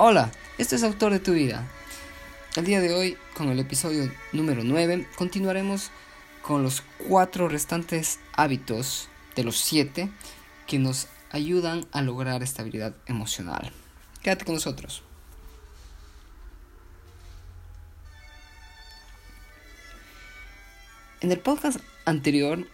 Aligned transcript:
Hola, 0.00 0.30
este 0.58 0.76
es 0.76 0.84
Autor 0.84 1.10
de 1.10 1.18
tu 1.18 1.32
Vida. 1.32 1.66
El 2.54 2.64
día 2.64 2.80
de 2.80 2.94
hoy, 2.94 3.16
con 3.34 3.48
el 3.48 3.58
episodio 3.58 4.08
número 4.32 4.62
9, 4.62 5.08
continuaremos 5.16 5.90
con 6.40 6.62
los 6.62 6.84
cuatro 7.08 7.48
restantes 7.48 8.20
hábitos 8.32 9.08
de 9.34 9.42
los 9.42 9.58
siete 9.58 10.08
que 10.68 10.78
nos 10.78 11.08
ayudan 11.32 11.84
a 11.90 12.00
lograr 12.00 12.44
estabilidad 12.44 12.94
emocional. 13.06 13.72
Quédate 14.22 14.44
con 14.44 14.54
nosotros. 14.54 15.02
En 21.20 21.32
el 21.32 21.40
podcast 21.40 21.80
anterior 22.04 22.64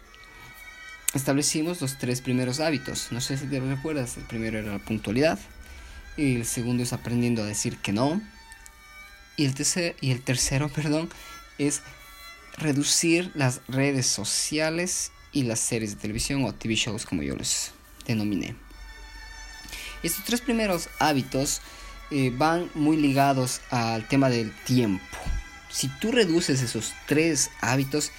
establecimos 1.15 1.81
los 1.81 1.97
tres 1.97 2.21
primeros 2.21 2.61
hábitos. 2.61 3.13
No 3.13 3.23
sé 3.23 3.39
si 3.39 3.47
te 3.47 3.61
recuerdas. 3.61 4.19
El 4.19 4.25
primero 4.25 4.59
era 4.59 4.73
la 4.73 4.79
puntualidad. 4.79 5.39
El 6.17 6.47
segundo 6.47 6.83
es 6.83 6.93
aprendiendo 6.93 7.43
a 7.43 7.47
decir 7.47 7.79
que 7.79 7.93
no. 7.93 8.21
Y 9.37 9.47
el, 9.47 9.55
tercer, 9.55 9.97
y 10.01 10.11
el 10.11 10.23
tercero, 10.23 10.69
perdón, 10.75 11.11
es 11.59 11.83
reducir 12.57 13.33
las 13.35 13.61
redes 13.69 14.07
sociales 14.07 15.11
y 15.33 15.43
las 15.43 15.59
series 15.59 15.95
de 15.95 16.01
televisión 16.01 16.45
o 16.45 16.55
TV 16.55 16.77
shows 16.77 17.05
como 17.05 17.23
yo 17.23 17.35
les 17.35 17.73
denominé. 18.07 18.55
Estos 20.03 20.25
tres 20.25 20.41
primeros 20.41 20.89
hábitos 20.99 21.61
eh, 22.11 22.31
van 22.37 22.71
muy 22.75 22.97
ligados 22.97 23.61
al 23.71 24.07
tema 24.07 24.29
del 24.29 24.53
tiempo. 24.65 25.19
Si 25.71 25.89
tú 25.89 26.13
reduces 26.13 26.63
esos 26.63 26.93
tres 27.07 27.51
hábitos, 27.61 28.13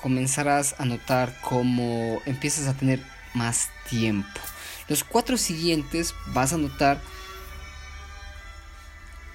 comenzarás 0.00 0.74
a 0.78 0.84
notar 0.84 1.38
cómo 1.42 2.20
empiezas 2.26 2.66
a 2.66 2.74
tener 2.74 3.00
más 3.34 3.68
tiempo. 3.88 4.40
Los 4.88 5.04
cuatro 5.04 5.36
siguientes 5.36 6.14
vas 6.28 6.52
a 6.52 6.58
notar 6.58 7.00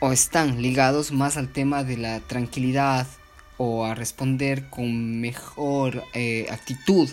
o 0.02 0.12
están 0.12 0.62
ligados 0.62 1.12
más 1.12 1.38
al 1.38 1.48
tema 1.48 1.84
de 1.84 1.96
la 1.96 2.20
tranquilidad 2.22 3.08
o 3.58 3.86
a 3.86 3.94
responder 3.94 4.68
con 4.70 5.22
mejor 5.22 6.04
eh, 6.14 6.48
actitud 6.50 7.08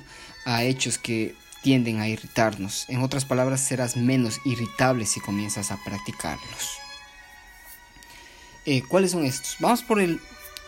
a 0.47 0.65
hechos 0.65 0.97
que 0.97 1.35
tienden 1.63 2.01
a 2.01 2.09
irritarnos. 2.09 2.89
En 2.89 3.03
otras 3.03 3.27
palabras, 3.27 3.61
serás 3.61 3.99
menos 3.99 4.41
irritable 4.47 5.05
si 5.05 5.21
comienzas 5.21 5.71
a 5.71 5.77
practicarlos. 5.85 6.79
Eh, 8.65 8.83
¿Cuáles 8.89 9.11
son 9.11 9.27
estos? 9.27 9.57
Vamos 9.61 9.83
por 9.83 10.01
el 10.01 10.19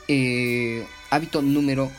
eh, 0.07 0.87
hábito 1.09 1.41
número 1.41 1.91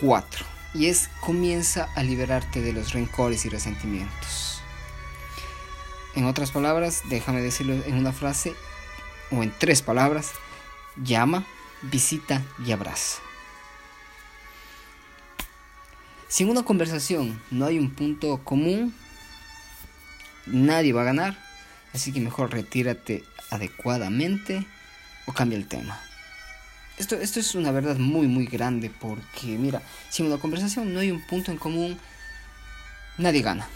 4 0.00 0.46
y 0.72 0.86
es 0.86 1.10
comienza 1.20 1.88
a 1.94 2.02
liberarte 2.02 2.62
de 2.62 2.72
los 2.72 2.94
rencores 2.94 3.44
y 3.44 3.50
resentimientos. 3.50 4.62
En 6.14 6.24
otras 6.24 6.52
palabras, 6.52 7.02
déjame 7.10 7.42
decirlo 7.42 7.74
en 7.84 7.94
una 7.96 8.12
frase 8.12 8.54
o 9.30 9.42
en 9.42 9.52
tres 9.58 9.82
palabras, 9.82 10.32
llama, 10.96 11.44
visita 11.82 12.42
y 12.64 12.72
abraza. 12.72 13.20
Si 16.28 16.44
en 16.44 16.50
una 16.50 16.62
conversación 16.62 17.40
no 17.50 17.64
hay 17.64 17.78
un 17.78 17.90
punto 17.90 18.44
común, 18.44 18.94
nadie 20.46 20.92
va 20.92 21.02
a 21.02 21.06
ganar, 21.06 21.38
así 21.94 22.12
que 22.12 22.20
mejor 22.20 22.52
retírate 22.52 23.24
adecuadamente 23.50 24.66
o 25.26 25.32
cambia 25.32 25.56
el 25.56 25.66
tema. 25.66 26.00
Esto, 26.98 27.16
esto 27.16 27.38
es 27.40 27.54
una 27.54 27.70
verdad 27.70 27.96
muy 27.96 28.26
muy 28.26 28.46
grande 28.46 28.90
porque 28.90 29.46
mira, 29.56 29.82
si 30.10 30.22
en 30.22 30.28
una 30.28 30.40
conversación 30.40 30.92
no 30.92 31.00
hay 31.00 31.10
un 31.10 31.24
punto 31.26 31.52
en 31.52 31.58
común, 31.58 31.98
nadie 33.16 33.42
gana. 33.42 33.68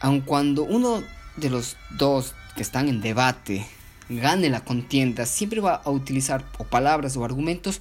Aun 0.00 0.20
cuando 0.20 0.62
uno 0.62 1.02
de 1.36 1.50
los 1.50 1.76
dos 1.90 2.34
que 2.54 2.62
están 2.62 2.88
en 2.88 3.00
debate 3.00 3.66
gane 4.08 4.48
la 4.50 4.64
contienda, 4.64 5.26
siempre 5.26 5.60
va 5.60 5.74
a 5.74 5.90
utilizar 5.90 6.44
o 6.58 6.64
palabras 6.64 7.16
o 7.16 7.24
argumentos 7.24 7.80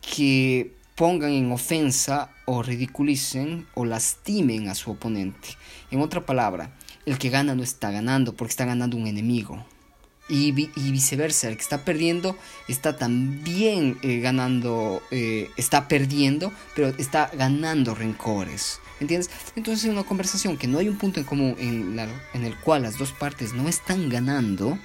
que 0.00 0.74
pongan 0.94 1.32
en 1.32 1.52
ofensa 1.52 2.30
o 2.46 2.62
ridiculicen 2.62 3.66
o 3.74 3.84
lastimen 3.84 4.68
a 4.68 4.74
su 4.74 4.90
oponente. 4.90 5.48
En 5.90 6.00
otra 6.00 6.24
palabra, 6.24 6.72
el 7.04 7.18
que 7.18 7.30
gana 7.30 7.54
no 7.54 7.62
está 7.62 7.90
ganando 7.90 8.34
porque 8.34 8.50
está 8.50 8.64
ganando 8.64 8.96
un 8.96 9.06
enemigo. 9.06 9.64
Y, 10.28 10.50
viceversa, 10.50 11.48
el 11.48 11.56
que 11.56 11.62
está 11.62 11.84
perdiendo 11.84 12.36
está 12.66 12.96
también 12.96 13.96
eh, 14.02 14.18
ganando, 14.18 15.00
eh, 15.12 15.50
está 15.56 15.86
perdiendo, 15.86 16.52
pero 16.74 16.88
está 16.98 17.30
ganando 17.32 17.94
rencores. 17.94 18.80
¿Entiendes? 18.98 19.30
Entonces 19.54 19.84
en 19.84 19.92
una 19.92 20.04
conversación 20.04 20.56
que 20.56 20.66
no 20.66 20.78
hay 20.78 20.88
un 20.88 20.96
punto 20.96 21.20
en 21.20 21.26
común 21.26 21.54
en, 21.58 21.96
en 22.32 22.44
el 22.44 22.56
cual 22.56 22.82
las 22.82 22.98
dos 22.98 23.12
partes 23.12 23.52
no 23.52 23.68
están 23.68 24.08
ganando, 24.08 24.78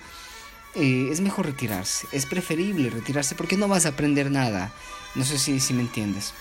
eh, 0.75 1.09
es 1.11 1.21
mejor 1.21 1.45
retirarse. 1.45 2.07
Es 2.11 2.25
preferible 2.25 2.89
retirarse 2.89 3.35
porque 3.35 3.57
no 3.57 3.67
vas 3.67 3.85
a 3.85 3.89
aprender 3.89 4.31
nada. 4.31 4.71
No 5.15 5.25
sé 5.25 5.37
si, 5.37 5.59
si 5.59 5.73
me 5.73 5.81
entiendes. 5.81 6.33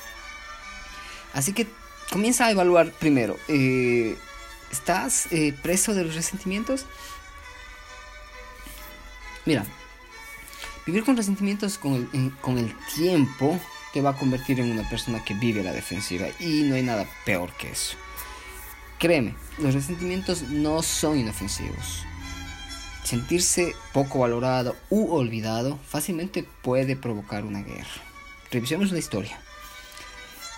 Así 1.33 1.53
que 1.53 1.67
comienza 2.11 2.47
a 2.47 2.51
evaluar 2.51 2.93
primero. 2.93 3.37
Eh, 3.49 4.17
¿Estás 4.71 5.27
eh, 5.33 5.53
preso 5.63 5.95
de 5.95 6.05
los 6.05 6.15
resentimientos? 6.15 6.87
Mira, 9.47 9.65
vivir 10.87 11.05
con 11.05 11.17
resentimientos 11.17 11.79
con 11.79 12.09
el, 12.13 12.33
con 12.41 12.59
el 12.59 12.73
tiempo 12.95 13.59
te 13.93 14.01
va 14.01 14.11
a 14.11 14.17
convertir 14.17 14.61
en 14.61 14.71
una 14.71 14.89
persona 14.89 15.25
que 15.25 15.35
vive 15.35 15.65
la 15.65 15.73
defensiva 15.73 16.29
y 16.39 16.63
no 16.63 16.77
hay 16.77 16.83
nada 16.83 17.07
peor 17.25 17.53
que 17.55 17.71
eso. 17.71 17.97
Créeme, 18.99 19.35
los 19.59 19.75
resentimientos 19.75 20.43
no 20.43 20.83
son 20.83 21.19
inofensivos. 21.19 22.05
Sentirse 23.10 23.75
poco 23.93 24.21
valorado 24.21 24.76
u 24.88 25.12
olvidado 25.12 25.81
fácilmente 25.84 26.44
puede 26.62 26.94
provocar 26.94 27.44
una 27.44 27.60
guerra. 27.60 27.91
Revisemos 28.53 28.93
la 28.93 29.00
historia. 29.00 29.37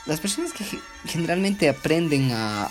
Las 0.04 0.20
personas 0.20 0.52
que 0.52 0.62
generalmente 1.06 1.70
aprenden 1.70 2.30
a, 2.32 2.70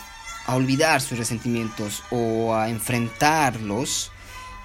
olvidar 0.49 1.01
sus 1.01 1.17
resentimientos 1.17 2.03
o 2.11 2.53
a 2.53 2.69
enfrentarlos 2.69 4.11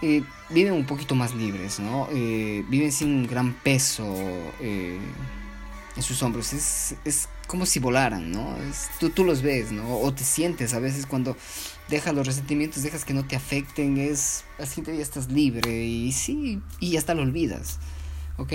eh, 0.02 0.22
viven 0.50 0.74
un 0.74 0.84
poquito 0.84 1.14
más 1.14 1.34
libres, 1.34 1.80
¿no? 1.80 2.08
Eh, 2.12 2.62
viven 2.68 2.92
sin 2.92 3.08
un 3.08 3.26
gran 3.26 3.54
peso 3.54 4.04
eh, 4.60 4.98
en 5.96 6.02
sus 6.02 6.22
hombros. 6.22 6.52
Como 7.46 7.66
si 7.66 7.78
volaran, 7.78 8.32
¿no? 8.32 8.56
tú, 8.98 9.10
tú 9.10 9.24
los 9.24 9.42
ves, 9.42 9.72
¿no? 9.72 9.98
O 9.98 10.12
te 10.12 10.24
sientes 10.24 10.74
a 10.74 10.78
veces 10.78 11.06
cuando 11.06 11.36
dejas 11.88 12.14
los 12.14 12.26
resentimientos, 12.26 12.82
dejas 12.82 13.04
que 13.04 13.14
no 13.14 13.26
te 13.26 13.36
afecten, 13.36 13.98
es 13.98 14.44
así 14.58 14.82
ya 14.82 14.92
estás 14.92 15.30
libre 15.30 15.84
y 15.84 16.12
sí, 16.12 16.60
y 16.80 16.96
hasta 16.96 17.14
lo 17.14 17.22
olvidas, 17.22 17.78
¿ok? 18.36 18.52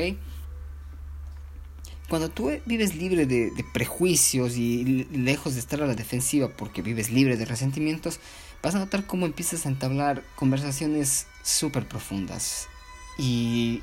Cuando 2.10 2.30
tú 2.30 2.52
vives 2.66 2.96
libre 2.96 3.26
de, 3.26 3.52
de, 3.52 3.64
prejuicios 3.74 4.58
y 4.58 5.06
lejos 5.14 5.54
de 5.54 5.62
estar 5.62 5.82
a 5.82 5.88
la 5.88 5.96
defensiva 5.96 6.50
porque 6.50 6.82
vives 6.82 7.10
libre 7.10 7.38
de 7.38 7.46
resentimientos, 7.46 8.20
vas 8.62 8.76
a 8.76 8.80
notar 8.80 9.06
cómo 9.06 9.26
empiezas 9.26 9.66
a 9.66 9.70
entablar 9.70 10.22
conversaciones 10.36 11.28
súper 11.42 11.88
profundas 11.88 12.68
y 13.18 13.82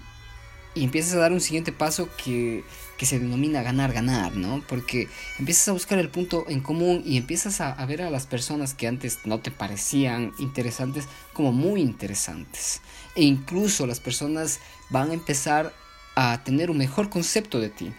y 0.78 0.84
empiezas 0.84 1.14
a 1.14 1.18
dar 1.18 1.32
un 1.32 1.40
siguiente 1.40 1.72
paso 1.72 2.08
que, 2.22 2.62
se 3.00 3.18
denomina 3.18 3.62
ganar, 3.62 3.92
ganar, 3.92 4.36
¿no? 4.36 4.62
Porque 4.68 5.08
empiezas 5.38 5.68
a 5.68 5.72
buscar 5.72 5.98
el 5.98 6.08
punto 6.08 6.44
en 6.48 6.60
común 6.60 7.02
y 7.04 7.16
empiezas 7.16 7.60
a, 7.60 7.84
ver 7.86 8.02
a 8.02 8.10
las 8.10 8.26
personas 8.26 8.74
que 8.74 8.86
antes 8.86 9.20
no 9.24 9.40
te 9.40 9.50
parecían 9.50 10.32
interesantes 10.38 11.06
como 11.32 11.52
muy 11.52 11.80
interesantes. 11.80 12.80
E 13.16 13.22
incluso 13.24 13.86
las 13.86 13.98
personas 13.98 14.60
van 14.90 15.10
a 15.10 15.14
empezar 15.14 15.72
a 16.14 16.42
tener 16.44 16.70
un 16.70 16.78
mejor 16.78 17.08
concepto 17.10 17.58
de 17.58 17.70
ti. 17.70 17.92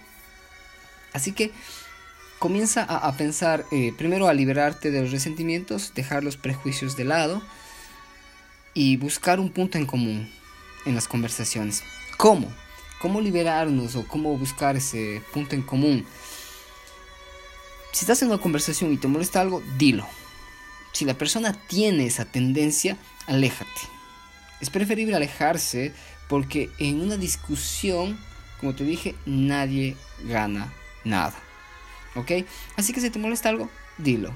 Así 1.11 1.33
que 1.33 1.51
comienza 2.39 2.83
a, 2.83 3.11
pensar, 3.17 3.65
eh, 3.71 3.93
primero 3.97 4.29
a 4.29 4.33
liberarte 4.33 4.91
de 4.91 5.01
los 5.01 5.11
resentimientos, 5.11 5.93
dejar 5.95 6.23
los 6.23 6.37
prejuicios 6.37 6.95
de 6.95 7.03
lado 7.03 7.41
y 8.73 8.95
buscar 8.95 9.41
un 9.41 9.49
punto 9.49 9.77
en 9.77 9.85
común 9.85 10.29
en 10.85 10.95
las 10.95 11.09
conversaciones. 11.09 11.83
¿Cómo? 12.17 12.49
¿Cómo 12.99 13.21
liberarnos 13.21 13.95
o 13.95 14.05
cómo 14.07 14.37
buscar 14.37 14.75
ese 14.75 15.21
punto 15.33 15.55
en 15.55 15.61
común? 15.61 16.05
Si 17.91 18.03
estás 18.03 18.21
en 18.21 18.27
una 18.27 18.37
conversación 18.37 18.91
y 18.93 18.97
te 18.97 19.07
molesta 19.07 19.41
algo, 19.41 19.63
dilo. 19.77 20.05
Si 20.91 21.05
la 21.05 21.13
persona 21.13 21.53
tiene 21.53 22.05
esa 22.05 22.25
tendencia, 22.25 22.97
aléjate. 23.25 23.81
Es 24.59 24.69
preferible 24.69 25.15
alejarse 25.15 25.93
porque 26.27 26.69
en 26.77 27.01
una 27.01 27.15
discusión, 27.15 28.19
como 28.59 28.75
te 28.75 28.83
dije, 28.83 29.15
nadie 29.25 29.95
gana 30.25 30.73
nada. 31.03 31.35
¿Ok? 32.15 32.31
Así 32.75 32.91
que 32.91 33.01
si 33.01 33.09
te 33.09 33.19
molesta 33.19 33.49
algo, 33.49 33.69
dilo. 33.97 34.33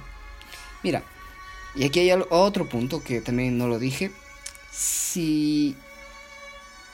Mira, 0.84 1.04
y 1.76 1.84
aquí 1.84 2.00
hay 2.00 2.12
otro 2.30 2.70
punto 2.70 3.04
que 3.04 3.20
también 3.22 3.58
no 3.58 3.68
lo 3.68 3.78
dije. 3.78 4.12
Si 4.72 5.76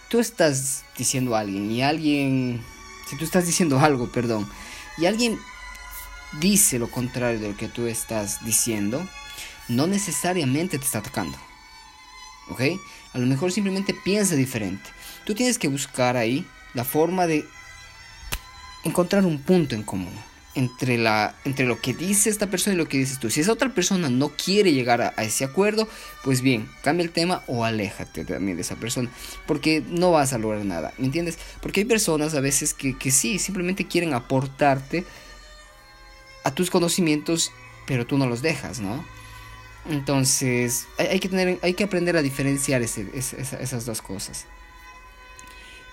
tú 0.09 0.19
estás 0.19 0.83
diciendo 0.97 1.35
a 1.35 1.39
alguien 1.39 1.71
y 1.71 1.81
alguien, 1.81 2.61
si 3.07 3.17
tú 3.17 3.23
estás 3.23 3.45
diciendo 3.45 3.79
algo, 3.83 4.11
perdón, 4.11 4.49
y 4.97 5.05
alguien 5.05 5.39
dice 6.39 6.77
lo 6.77 6.91
contrario 6.91 7.39
de 7.39 7.49
lo 7.49 7.57
que 7.57 7.67
tú 7.67 7.87
estás 7.87 8.43
diciendo, 8.43 9.07
no 9.67 9.87
necesariamente 9.87 10.77
te 10.77 10.85
está 10.85 10.99
atacando. 10.99 11.37
¿Ok? 12.49 12.61
A 13.13 13.19
lo 13.19 13.27
mejor 13.27 13.51
simplemente 13.51 13.93
piensa 13.93 14.35
diferente. 14.35 14.89
Tú 15.25 15.35
tienes 15.35 15.59
que 15.59 15.67
buscar 15.67 16.17
ahí 16.17 16.45
la 16.73 16.83
forma 16.83 17.27
de 17.27 17.45
encontrar 18.83 19.25
un 19.25 19.39
punto 19.39 19.75
en 19.75 19.83
común 19.83 20.13
entre, 20.59 20.97
la, 20.97 21.35
entre 21.45 21.65
lo 21.65 21.79
que 21.79 21.93
dice 21.93 22.29
esta 22.29 22.47
persona 22.47 22.73
y 22.73 22.77
lo 22.77 22.89
que 22.89 22.97
dices 22.97 23.17
tú. 23.17 23.29
Si 23.29 23.39
esa 23.39 23.53
otra 23.53 23.73
persona 23.73 24.09
no 24.09 24.29
quiere 24.29 24.73
llegar 24.73 25.01
a, 25.01 25.23
ese 25.23 25.45
acuerdo, 25.45 25.87
pues 26.21 26.41
bien, 26.41 26.69
cambia 26.83 27.05
el 27.05 27.11
tema 27.11 27.43
o 27.47 27.63
aléjate 27.63 28.25
también 28.25 28.57
de 28.57 28.63
esa 28.63 28.75
persona, 28.75 29.09
porque 29.47 29.81
no 29.87 30.11
vas 30.11 30.33
a 30.33 30.37
lograr 30.37 30.65
nada, 30.65 30.93
¿me 30.97 31.05
entiendes? 31.05 31.39
Porque 31.61 31.79
hay 31.79 31.85
personas 31.85 32.35
a 32.35 32.41
veces 32.41 32.73
que, 32.73 32.97
que 32.97 33.09
sí, 33.09 33.39
simplemente 33.39 33.87
quieren 33.87 34.13
aportarte 34.13 35.05
a 36.43 36.51
tus 36.51 36.69
conocimientos, 36.69 37.53
pero 37.87 38.05
tú 38.05 38.17
no 38.17 38.27
los 38.27 38.41
dejas, 38.41 38.81
¿no? 38.81 39.05
Entonces, 39.89 40.87
hay, 40.97 41.21
que, 41.21 41.29
tener, 41.29 41.57
hay 41.63 41.73
que 41.73 41.85
aprender 41.85 42.17
a 42.17 42.21
diferenciar 42.21 42.81
esas 42.81 43.85
dos 43.85 44.01
cosas. 44.01 44.45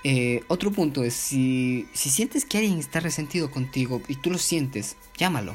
Eh, 0.08 0.44
otro 0.47 0.70
punto 0.70 1.03
es, 1.03 1.14
si, 1.14 1.88
si 1.93 2.11
sientes 2.11 2.44
que 2.44 2.58
alguien 2.58 2.79
está 2.79 3.00
resentido 3.00 3.50
contigo 3.50 4.00
y 4.06 4.14
tú 4.14 4.31
lo 4.31 4.38
sientes, 4.38 4.94
llámalo. 5.17 5.53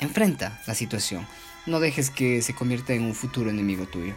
Enfrenta 0.00 0.62
la 0.66 0.74
situación. 0.74 1.26
No 1.64 1.80
dejes 1.80 2.10
que 2.10 2.42
se 2.42 2.54
convierta 2.54 2.92
en 2.92 3.04
un 3.04 3.14
futuro 3.14 3.48
enemigo 3.48 3.86
tuyo. 3.86 4.14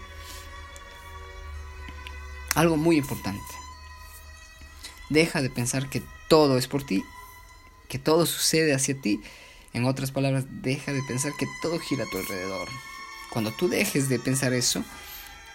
Algo 2.56 2.76
muy 2.76 2.98
importante. 2.98 3.40
Deja 5.10 5.42
de 5.42 5.50
pensar 5.50 5.90
que 5.90 6.04
todo 6.28 6.58
es 6.58 6.68
por 6.68 6.84
ti, 6.84 7.06
que 7.88 8.00
todo 8.00 8.26
sucede 8.26 8.74
hacia 8.74 9.00
ti. 9.00 9.22
En 9.72 9.86
otras 9.86 10.12
palabras, 10.12 10.44
deja 10.62 10.92
de 10.92 11.04
pensar 11.04 11.32
que 11.40 11.48
todo 11.62 11.80
gira 11.80 12.04
a 12.04 12.10
tu 12.10 12.18
alrededor. 12.18 12.68
Cuando 13.30 13.54
tú 13.54 13.70
dejes 13.70 14.10
de 14.10 14.20
pensar 14.20 14.52
eso, 14.52 14.84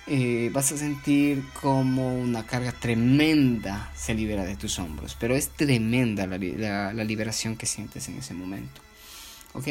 eh, 0.09 0.51
vas 0.53 0.73
a 0.73 0.77
sentir 0.77 1.45
como 1.61 2.19
una 2.19 2.45
carga 2.45 2.73
tremenda 2.73 3.93
se 3.95 4.15
libera 4.15 4.45
de 4.45 4.57
tus 4.57 4.79
hombros. 4.79 5.17
Pero 5.19 5.37
es 5.37 5.49
tremenda 5.51 6.27
la, 6.27 7.05
liberación 7.05 7.57
que 7.57 7.67
sientes 7.67 8.09
en 8.09 8.19
ese 8.19 8.35
momento. 8.35 8.81
¿Ok? 9.55 9.69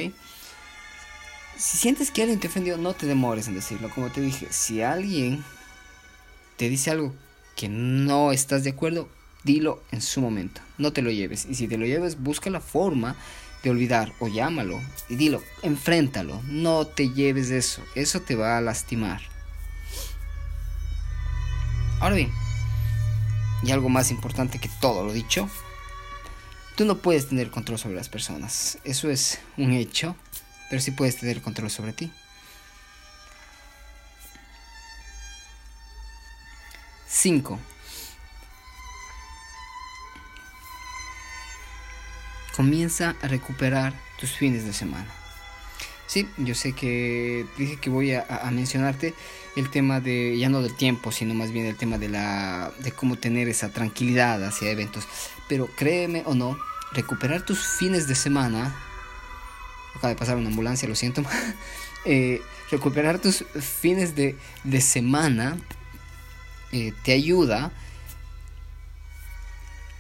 Si 1.58 1.78
sientes 1.78 2.12
que 2.12 2.22
alguien 2.22 2.40
te 2.40 2.48
ofendió, 2.48 2.78
no 2.78 2.94
te 2.94 3.08
demores 3.08 3.48
en 3.48 3.56
decirlo. 3.56 3.90
Como 3.90 4.10
te 4.10 4.22
dije, 4.22 4.48
si 4.50 4.82
alguien 4.82 5.44
te 6.58 6.70
dice 6.70 6.92
algo 6.92 7.14
que 7.56 7.68
no 7.68 8.32
estás 8.32 8.64
de 8.64 8.72
acuerdo, 8.72 9.10
dilo 9.44 9.84
en 9.92 10.02
su 10.02 10.22
momento. 10.22 10.62
No 10.78 10.94
te 10.94 11.02
lo 11.02 11.12
lleves. 11.12 11.46
Y 11.50 11.56
si 11.56 11.68
te 11.68 11.78
lo 11.78 11.86
lleves, 11.86 12.22
busca 12.22 12.50
la 12.50 12.62
forma 12.62 13.16
de 13.64 13.70
olvidar 13.70 14.12
o 14.20 14.28
llámalo 14.28 14.80
y 15.10 15.16
dilo, 15.16 15.44
enfréntalo. 15.62 16.42
No 16.48 16.88
te 16.88 17.10
lleves 17.10 17.52
eso. 17.52 17.84
Eso 17.96 18.22
te 18.22 18.36
va 18.36 18.58
a 18.58 18.62
lastimar. 18.62 19.22
Ahora 22.02 22.16
bien, 22.16 22.34
y 23.62 23.70
algo 23.70 23.88
más 23.88 24.10
importante 24.10 24.58
que 24.58 24.70
todo 24.82 25.06
lo 25.06 25.14
dicho, 25.14 25.48
tú 26.76 26.84
no 26.84 26.98
puedes 26.98 27.30
tener 27.30 27.52
control 27.52 27.78
sobre 27.78 27.96
las 27.96 28.10
personas. 28.10 28.80
Eso 28.84 29.12
es 29.12 29.40
un 29.56 29.72
hecho, 29.72 30.16
pero 30.72 30.82
sí 30.82 30.90
puedes 30.90 31.18
tener 31.18 31.44
control 31.44 31.70
sobre 31.70 31.94
ti. 31.94 32.12
5. 37.08 37.60
Comienza 42.56 43.16
a 43.22 43.28
recuperar 43.28 43.94
tus 44.20 44.32
fines 44.32 44.66
de 44.66 44.74
semana. 44.74 45.21
Sí, 46.12 46.28
yo 46.36 46.56
sé 46.56 46.74
que 46.74 47.46
dije 47.58 47.78
que 47.78 47.90
voy 47.90 48.12
a, 48.12 48.26
mencionarte 48.52 49.14
el 49.56 49.70
tema 49.70 50.02
de, 50.02 50.38
ya 50.38 50.50
no 50.50 50.62
del 50.62 50.76
tiempo, 50.76 51.10
sino 51.10 51.34
más 51.34 51.54
bien 51.54 51.66
el 51.66 51.78
tema 51.78 51.98
de, 51.98 52.10
la, 52.10 52.74
de 52.80 52.92
cómo 52.92 53.16
tener 53.16 53.48
esa 53.48 53.70
tranquilidad 53.70 54.44
hacia 54.44 54.72
eventos. 54.72 55.08
Pero 55.48 55.68
créeme 55.68 56.24
o 56.26 56.36
no, 56.36 56.58
recuperar 56.92 57.46
tus 57.46 57.66
fines 57.66 58.10
de 58.10 58.16
semana, 58.16 58.76
acaba 59.96 60.10
de 60.10 60.18
pasar 60.18 60.36
una 60.36 60.50
ambulancia, 60.50 60.86
lo 60.86 60.96
siento, 60.96 61.24
eh, 62.04 62.42
recuperar 62.70 63.20
tus 63.20 63.46
fines 63.62 64.14
de, 64.14 64.36
semana 64.82 65.56
eh, 66.74 66.92
te 67.06 67.14
ayuda 67.14 67.72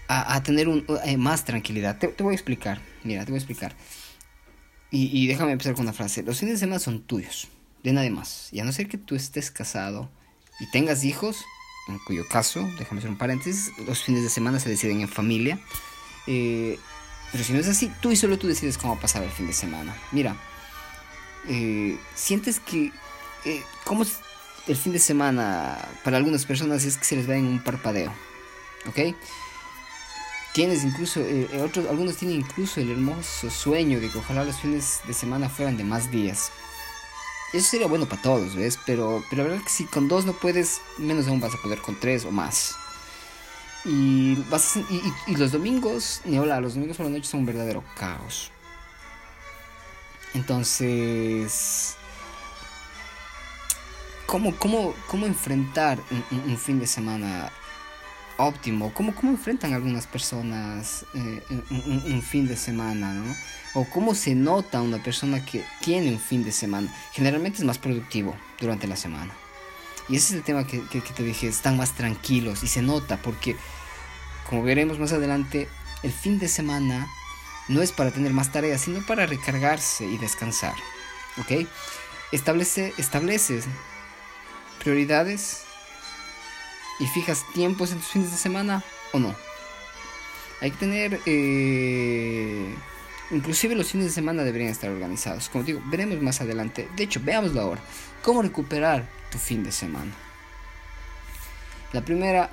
a, 0.09 0.43
tener 0.43 0.67
un, 0.67 0.85
eh, 1.05 1.15
más 1.15 1.45
tranquilidad. 1.45 1.97
Te, 1.99 2.09
te 2.09 2.21
voy 2.21 2.33
a 2.33 2.35
explicar, 2.35 2.81
mira, 3.05 3.23
te 3.23 3.31
voy 3.31 3.37
a 3.37 3.41
explicar. 3.41 3.73
Y, 4.93 5.25
déjame 5.27 5.53
empezar 5.53 5.73
con 5.73 5.83
una 5.83 5.93
frase. 5.93 6.21
Los 6.21 6.39
fines 6.39 6.55
de 6.55 6.59
semana 6.59 6.79
son 6.79 7.01
tuyos, 7.01 7.47
de 7.81 7.93
nadie 7.93 8.09
más. 8.09 8.49
Y 8.51 8.59
a 8.59 8.65
no 8.65 8.73
ser 8.73 8.89
que 8.89 8.97
tú 8.97 9.15
estés 9.15 9.49
casado 9.49 10.09
y 10.59 10.69
tengas 10.69 11.05
hijos, 11.05 11.45
en 11.87 11.97
cuyo 11.99 12.27
caso, 12.27 12.69
déjame 12.77 12.99
hacer 12.99 13.09
un 13.09 13.17
paréntesis, 13.17 13.71
los 13.87 14.03
fines 14.03 14.21
de 14.21 14.29
semana 14.29 14.59
se 14.59 14.69
deciden 14.69 14.99
en 14.99 15.07
familia. 15.07 15.59
Eh, 16.27 16.77
pero 17.31 17.43
si 17.45 17.53
no 17.53 17.59
es 17.59 17.69
así, 17.69 17.89
tú 18.01 18.11
y 18.11 18.17
solo 18.17 18.37
tú 18.37 18.47
decides 18.47 18.77
cómo 18.77 18.99
pasar 18.99 19.23
el 19.23 19.31
fin 19.31 19.47
de 19.47 19.53
semana. 19.53 19.95
Mira, 20.11 20.35
eh, 21.47 21.97
sientes 22.13 22.59
que... 22.59 22.91
Eh, 23.45 23.63
¿Cómo 23.85 24.05
el 24.67 24.75
fin 24.75 24.91
de 24.91 24.99
semana 24.99 25.77
para 26.03 26.17
algunas 26.17 26.45
personas 26.45 26.83
es 26.83 26.97
que 26.97 27.05
se 27.05 27.15
les 27.15 27.29
va 27.29 27.37
en 27.37 27.45
un 27.45 27.63
parpadeo? 27.63 28.13
¿Ok? 28.87 29.15
Tienes 30.53 30.83
incluso, 30.83 31.21
eh, 31.21 31.47
eh, 31.51 31.61
otros, 31.61 31.87
algunos 31.87 32.17
tienen 32.17 32.37
incluso 32.37 32.81
el 32.81 32.91
hermoso 32.91 33.49
sueño 33.49 34.01
de 34.01 34.09
que 34.09 34.17
ojalá 34.17 34.43
los 34.43 34.57
fines 34.57 34.99
de 35.07 35.13
semana 35.13 35.47
fueran 35.47 35.77
de 35.77 35.85
más 35.85 36.11
días. 36.11 36.51
Eso 37.53 37.69
sería 37.69 37.87
bueno 37.87 38.05
para 38.05 38.21
todos, 38.21 38.55
¿ves? 38.55 38.77
Pero, 38.85 39.23
pero 39.29 39.43
la 39.43 39.49
verdad 39.49 39.59
es 39.59 39.65
que 39.65 39.83
si 39.83 39.85
con 39.85 40.09
dos 40.09 40.25
no 40.25 40.33
puedes, 40.33 40.81
menos 40.97 41.27
aún 41.27 41.39
vas 41.39 41.53
a 41.53 41.61
poder 41.61 41.79
con 41.79 41.97
tres 41.99 42.25
o 42.25 42.31
más. 42.31 42.75
Y, 43.85 44.35
vas 44.49 44.77
y, 45.27 45.35
los 45.37 45.53
domingos, 45.53 46.21
ni 46.25 46.37
hablar, 46.37 46.61
los 46.61 46.75
domingos 46.75 46.97
por 46.97 47.05
la 47.05 47.13
noche 47.13 47.29
son 47.29 47.41
un 47.41 47.45
verdadero 47.45 47.83
caos. 47.95 48.51
Entonces, 50.33 51.95
¿cómo, 54.25 54.55
cómo, 54.57 54.93
cómo 55.07 55.25
enfrentar 55.25 55.99
un 56.31 56.57
fin 56.57 56.79
de 56.79 56.87
semana 56.87 57.51
óptimo, 58.45 58.93
cómo, 58.93 59.13
cómo 59.15 59.31
enfrentan 59.31 59.73
algunas 59.73 60.07
personas 60.07 61.05
eh, 61.13 61.43
un, 61.69 62.21
fin 62.21 62.47
de 62.47 62.55
semana, 62.55 63.13
¿no? 63.13 63.35
O 63.73 63.85
cómo 63.85 64.15
se 64.15 64.35
nota 64.35 64.81
una 64.81 65.01
persona 65.01 65.43
que 65.45 65.63
tiene 65.81 66.11
un 66.11 66.19
fin 66.19 66.43
de 66.43 66.51
semana. 66.51 66.93
Generalmente 67.13 67.59
es 67.59 67.63
más 67.63 67.77
productivo 67.77 68.35
durante 68.59 68.87
la 68.87 68.95
semana. 68.95 69.33
Y 70.09 70.15
ese 70.15 70.33
es 70.33 70.39
el 70.39 70.43
tema 70.43 70.65
que, 70.65 70.79
te 70.79 71.23
dije, 71.23 71.47
están 71.47 71.77
más 71.77 71.93
tranquilos 71.93 72.63
y 72.63 72.67
se 72.67 72.81
nota 72.81 73.17
porque, 73.17 73.55
como 74.49 74.63
veremos 74.63 74.99
más 74.99 75.13
adelante, 75.13 75.69
el 76.03 76.11
fin 76.11 76.39
de 76.39 76.47
semana 76.47 77.07
no 77.69 77.81
es 77.81 77.91
para 77.91 78.11
tener 78.11 78.33
más 78.33 78.51
tareas, 78.51 78.81
sino 78.81 79.05
para 79.05 79.25
recargarse 79.25 80.05
y 80.05 80.17
descansar. 80.17 80.73
¿Ok? 81.37 81.67
Establece, 82.31 82.93
estableces 82.97 83.65
prioridades 84.83 85.65
y 87.01 87.07
fijas 87.07 87.43
tiempos 87.53 87.91
en 87.91 87.97
tus 87.97 88.07
fines 88.07 88.31
de 88.31 88.37
semana 88.37 88.83
o 89.11 89.19
no. 89.19 89.35
Hay 90.61 90.69
que 90.71 90.77
tener... 90.77 91.19
Eh, 91.25 92.75
inclusive 93.31 93.75
los 93.75 93.91
fines 93.91 94.05
de 94.05 94.13
semana 94.13 94.43
deberían 94.43 94.69
estar 94.69 94.91
organizados. 94.91 95.49
Como 95.49 95.63
digo, 95.63 95.81
veremos 95.85 96.21
más 96.21 96.41
adelante. 96.41 96.87
De 96.95 97.03
hecho, 97.03 97.19
veámoslo 97.23 97.59
ahora. 97.59 97.81
¿Cómo 98.21 98.43
recuperar 98.43 99.09
tu 99.31 99.39
fin 99.39 99.63
de 99.63 99.71
semana? 99.71 100.11
La 101.91 102.01
primera, 102.01 102.51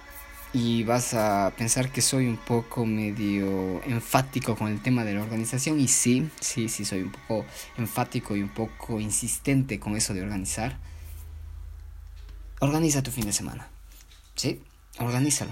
y 0.55 0.83
vas 0.83 1.12
a 1.12 1.52
pensar 1.57 1.93
que 1.93 2.00
soy 2.00 2.26
un 2.26 2.38
poco 2.38 2.87
medio 2.87 3.83
enfático 3.85 4.57
con 4.57 4.69
el 4.69 4.81
tema 4.81 5.05
de 5.05 5.12
la 5.12 5.21
organización. 5.21 5.78
Y 5.78 5.88
sí, 5.88 6.31
sí, 6.40 6.71
sí, 6.71 6.87
soy 6.87 7.02
un 7.02 7.12
poco 7.12 7.45
enfático 7.76 8.35
y 8.35 8.43
un 8.43 8.49
poco 8.49 8.99
insistente 8.99 9.78
con 9.78 9.95
eso 9.95 10.14
de 10.14 10.23
organizar. 10.23 10.78
Organiza 12.61 13.02
tu 13.02 13.11
fin 13.11 13.26
de 13.26 13.35
semana. 13.35 13.69
¿Sí? 14.38 14.62
Organízalo. 15.00 15.50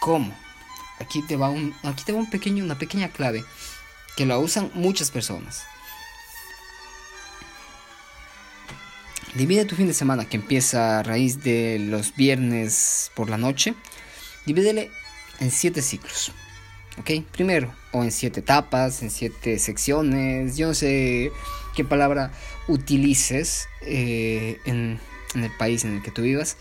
¿Cómo? 0.00 0.32
Aquí 1.00 1.20
te 1.22 1.36
va 1.36 1.50
un, 1.50 1.74
aquí 1.82 2.04
te 2.04 2.12
va 2.12 2.18
un 2.18 2.30
pequeño, 2.30 2.64
una 2.64 2.78
pequeña 2.78 3.08
clave 3.08 3.44
que 4.16 4.24
la 4.24 4.38
usan 4.38 4.70
muchas 4.74 5.10
personas. 5.10 5.64
Divide 9.34 9.64
tu 9.64 9.74
fin 9.74 9.88
de 9.88 9.94
semana 9.94 10.28
que 10.28 10.36
empieza 10.36 11.00
a 11.00 11.02
raíz 11.02 11.42
de 11.42 11.78
los 11.80 12.14
viernes 12.14 13.10
por 13.14 13.28
la 13.28 13.36
noche. 13.36 13.74
Divídele 14.46 14.90
en 15.40 15.50
siete 15.50 15.82
ciclos. 15.82 16.32
¿Ok? 16.98 17.10
Primero, 17.32 17.74
o 17.92 18.04
en 18.04 18.12
siete 18.12 18.40
etapas, 18.40 19.02
en 19.02 19.10
siete 19.10 19.58
secciones. 19.58 20.56
Yo 20.56 20.68
no 20.68 20.74
sé 20.74 21.32
qué 21.74 21.84
palabra 21.84 22.32
utilices 22.68 23.68
eh, 23.82 24.60
en, 24.66 25.00
en 25.34 25.44
el 25.44 25.56
país 25.56 25.84
en 25.84 25.96
el 25.96 26.02
que 26.02 26.10
tú 26.10 26.22
vivas 26.22 26.56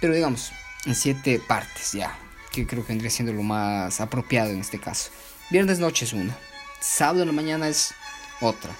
pero 0.00 0.14
digamos, 0.14 0.52
en 0.86 0.94
siete 0.94 1.40
partes 1.40 1.92
ya, 1.92 2.16
que 2.50 2.66
creo 2.66 2.82
que 2.82 2.92
vendría 2.92 3.10
siendo 3.10 3.32
lo 3.32 3.42
más 3.42 4.00
apropiado 4.00 4.50
en 4.50 4.60
este 4.60 4.78
caso. 4.78 5.10
Viernes 5.50 5.78
noche 5.78 6.04
es 6.04 6.12
una, 6.12 6.36
sábado 6.80 7.22
en 7.22 7.28
la 7.28 7.32
mañana 7.32 7.68
es 7.68 7.94
otra, 8.40 8.70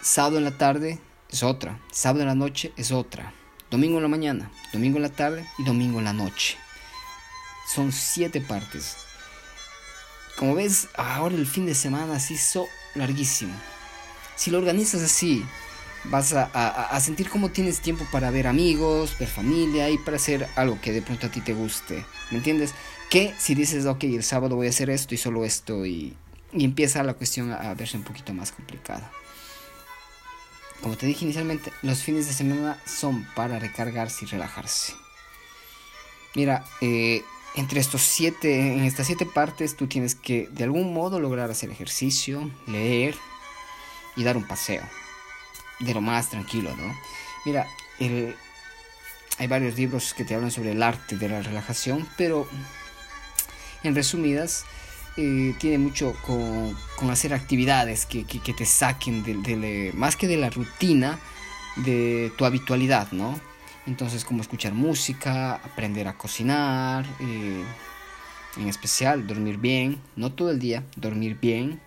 sábado 0.00 0.38
en 0.38 0.44
la 0.44 0.56
tarde 0.56 0.98
es 1.30 1.42
otra, 1.42 1.78
sábado 1.92 2.22
en 2.22 2.28
la 2.28 2.34
noche 2.34 2.72
es 2.76 2.92
otra, 2.92 3.32
domingo 3.70 3.98
en 3.98 4.02
la 4.02 4.08
mañana, 4.08 4.50
domingo 4.72 4.96
en 4.96 5.02
la 5.02 5.10
tarde 5.10 5.46
y 5.58 5.64
domingo 5.64 5.98
en 5.98 6.04
la 6.04 6.12
noche. 6.12 6.56
Son 7.74 7.92
siete 7.92 8.40
partes. 8.40 8.96
Como 10.36 10.54
ves, 10.54 10.88
ahora 10.94 11.36
el 11.36 11.46
fin 11.46 11.66
de 11.66 11.74
semana 11.74 12.18
se 12.18 12.34
hizo 12.34 12.66
larguísimo. 12.94 13.54
Si 14.34 14.50
lo 14.50 14.58
organizas 14.58 15.02
así, 15.02 15.44
vas 16.04 16.32
a, 16.32 16.98
sentir 17.00 17.28
como 17.28 17.50
tienes 17.50 17.80
tiempo 17.80 18.06
para 18.10 18.30
ver 18.30 18.46
amigos, 18.46 19.16
ver 19.18 19.28
familia 19.28 19.90
y 19.90 19.98
para 19.98 20.16
hacer 20.16 20.48
algo 20.56 20.80
que 20.80 20.92
de 20.92 21.02
pronto 21.02 21.26
a 21.26 21.30
ti 21.30 21.40
te 21.40 21.54
guste. 21.54 22.04
¿Me 22.30 22.38
entiendes? 22.38 22.74
Que 23.10 23.34
si 23.38 23.54
dices, 23.54 23.86
ok, 23.86 24.04
el 24.04 24.22
sábado 24.22 24.56
voy 24.56 24.66
a 24.66 24.70
hacer 24.70 24.90
esto 24.90 25.14
y 25.14 25.18
solo 25.18 25.44
esto 25.44 25.84
y, 25.84 26.16
y 26.52 26.64
empieza 26.64 27.02
la 27.02 27.14
cuestión 27.14 27.52
a 27.52 27.74
verse 27.74 27.96
un 27.96 28.04
poquito 28.04 28.32
más 28.32 28.52
complicada. 28.52 29.10
Como 30.82 30.96
te 30.96 31.06
dije 31.06 31.24
inicialmente, 31.24 31.72
los 31.82 32.02
fines 32.02 32.26
de 32.26 32.32
semana 32.32 32.78
son 32.86 33.26
para 33.34 33.58
recargarse 33.58 34.24
y 34.24 34.28
relajarse. 34.28 34.94
Mira, 36.34 36.64
eh, 36.80 37.22
entre 37.54 37.80
estos 37.80 38.02
siete, 38.02 38.72
en 38.72 38.84
estas 38.84 39.06
siete 39.06 39.26
partes, 39.26 39.76
tú 39.76 39.88
tienes 39.88 40.14
que 40.14 40.48
de 40.52 40.64
algún 40.64 40.94
modo 40.94 41.20
lograr 41.20 41.50
hacer 41.50 41.70
ejercicio, 41.70 42.50
leer 42.66 43.14
y 44.16 44.24
dar 44.24 44.36
un 44.36 44.46
paseo. 44.46 44.82
De 45.80 45.94
lo 45.94 46.00
más 46.00 46.30
tranquilo, 46.30 46.74
¿no? 46.76 46.94
Mira, 47.44 47.66
hay 49.38 49.46
varios 49.46 49.76
libros 49.76 50.14
que 50.14 50.24
te 50.24 50.34
hablan 50.34 50.50
sobre 50.50 50.72
el 50.72 50.82
arte 50.82 51.16
de 51.16 51.28
la 51.28 51.42
relajación, 51.42 52.06
pero 52.16 52.46
en 53.82 53.94
resumidas, 53.94 54.64
eh, 55.16 55.54
tiene 55.58 55.78
mucho 55.78 56.14
con, 56.22 57.10
hacer 57.10 57.34
actividades 57.34 58.06
que, 58.06 58.24
te 58.24 58.66
saquen 58.66 59.22
de, 59.22 59.92
más 59.94 60.16
que 60.16 60.28
de 60.28 60.36
la 60.36 60.50
rutina, 60.50 61.18
de 61.76 62.32
tu 62.36 62.44
habitualidad, 62.44 63.10
¿no? 63.12 63.40
Entonces, 63.86 64.24
como 64.24 64.42
escuchar 64.42 64.72
música, 64.74 65.54
aprender 65.54 66.06
a 66.08 66.14
cocinar, 66.14 67.06
eh, 67.20 67.64
en 68.56 68.68
especial 68.68 69.26
dormir 69.26 69.56
bien, 69.56 70.00
no 70.16 70.32
todo 70.32 70.50
el 70.50 70.58
día, 70.58 70.84
dormir 70.96 71.38
bien 71.40 71.80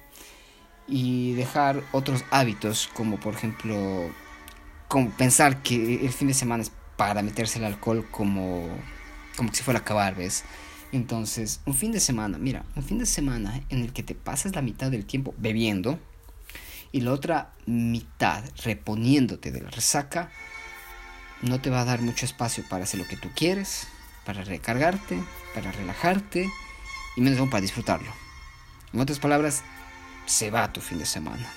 y 0.88 1.34
dejar 1.34 1.84
otros 1.92 2.24
hábitos 2.32 2.90
como 2.94 3.20
por 3.20 3.34
ejemplo 3.34 4.12
pensar 5.18 5.64
que 5.64 6.06
el 6.06 6.12
fin 6.12 6.28
de 6.28 6.34
semana 6.34 6.64
es 6.64 6.72
para 6.98 7.22
meterse 7.22 7.60
el 7.60 7.66
alcohol 7.66 8.06
como 8.12 8.68
como 9.36 9.54
si 9.54 9.64
fuera 9.64 9.80
a 9.80 9.82
acabar, 9.82 10.16
¿ves? 10.16 10.44
Entonces, 10.92 11.62
un 11.66 11.74
fin 11.74 11.92
de 11.92 12.00
semana, 12.00 12.38
mira, 12.38 12.66
un 12.76 12.84
fin 12.84 13.00
de 13.00 13.08
semana 13.08 13.62
en 13.70 13.82
el 13.82 13.94
que 13.94 14.04
te 14.04 14.14
pasas 14.14 14.56
la 14.56 14.62
mitad 14.62 14.92
del 14.92 15.06
tiempo 15.06 15.34
bebiendo 15.38 16.00
y 16.92 17.02
la 17.02 17.12
otra 17.12 17.52
mitad 17.66 18.44
reponiéndote 18.64 19.52
de 19.52 19.62
la 19.62 19.72
resaca, 19.72 20.30
no 21.42 21.60
te 21.60 21.72
va 21.72 21.82
a 21.82 21.86
dar 21.86 22.02
mucho 22.02 22.26
espacio 22.26 22.64
para 22.70 22.84
hacer 22.84 23.00
lo 23.00 23.08
que 23.08 23.18
tú 23.18 23.30
quieres, 23.36 23.88
para 24.24 24.44
recargarte, 24.44 25.18
para 25.56 25.72
relajarte 25.72 26.48
y 27.16 27.22
menos 27.22 27.40
aún 27.40 27.50
para 27.50 27.62
disfrutarlo. 27.62 28.12
En 28.94 29.00
otras 29.00 29.18
palabras, 29.18 29.64
se 30.26 30.52
va 30.52 30.72
tu 30.72 30.82
fin 30.82 31.00
de 31.00 31.06
semana. 31.06 31.52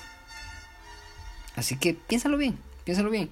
Así 1.55 1.75
que 1.77 1.93
piénsalo 1.93 2.37
bien, 2.37 2.57
piénsalo 2.83 3.09
bien. 3.09 3.29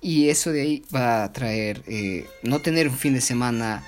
Y 0.00 0.28
eso 0.28 0.50
de 0.50 0.62
ahí 0.62 0.84
va 0.94 1.24
a 1.24 1.32
traer 1.32 1.82
eh, 1.86 2.28
no 2.42 2.60
tener 2.60 2.88
un 2.88 2.98
fin 2.98 3.14
de 3.14 3.20
semana 3.20 3.82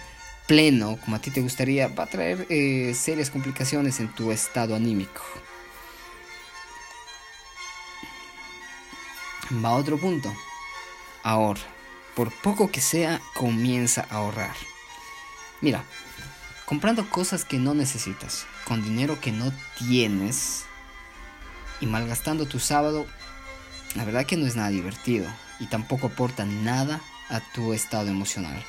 pleno 0.47 0.99
como 1.05 1.17
a 1.17 1.19
ti 1.19 1.31
te 1.31 1.41
gustaría, 1.41 1.89
va 1.89 2.05
a 2.05 2.09
traer 2.09 2.47
eh, 2.51 2.95
serias 2.95 3.31
complicaciones 3.31 4.01
en 4.01 4.09
tu 4.15 4.31
estado 4.31 4.75
anímico. 4.75 5.23
Va 9.65 9.71
a 9.71 9.75
otro 9.75 9.99
punto. 9.99 10.33
Ahorra. 11.23 11.61
Por 12.15 12.33
poco 12.43 12.71
que 12.71 12.81
sea, 12.81 13.21
comienza 13.35 14.07
a 14.09 14.17
ahorrar. 14.17 14.55
Mira, 15.61 15.85
comprando 16.65 17.09
cosas 17.11 17.45
que 17.45 17.59
no 17.59 17.75
necesitas, 17.75 18.47
con 18.65 18.85
dinero 18.85 19.21
que 19.21 19.33
no 19.33 19.53
tienes 19.79 20.65
y 21.81 21.87
malgastando 21.87 22.47
tu 22.47 22.59
sábado, 22.59 23.07
la 23.95 24.05
verdad 24.05 24.27
que 24.27 24.37
no 24.37 24.47
es 24.47 24.57
nada 24.57 24.69
divertido 24.69 25.27
y 25.61 25.67
tampoco 25.67 26.09
aporta 26.09 26.45
nada 26.45 27.01
a 27.29 27.41
tu 27.41 27.73
estado 27.73 28.09
emocional. 28.09 28.63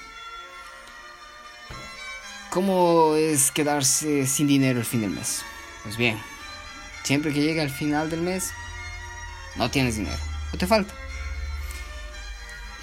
¿Cómo 2.49 3.15
es 3.15 3.51
quedarse 3.51 4.25
sin 4.27 4.47
dinero 4.47 4.79
el 4.79 4.85
fin 4.85 5.01
del 5.01 5.09
mes? 5.09 5.43
Pues 5.83 5.97
bien, 5.97 6.17
siempre 7.03 7.33
que 7.33 7.41
llega 7.41 7.63
el 7.63 7.69
final 7.69 8.09
del 8.09 8.21
mes, 8.21 8.51
no 9.55 9.69
tienes 9.69 9.97
dinero, 9.97 10.17
o 10.53 10.57
te 10.57 10.67
falta. 10.67 10.93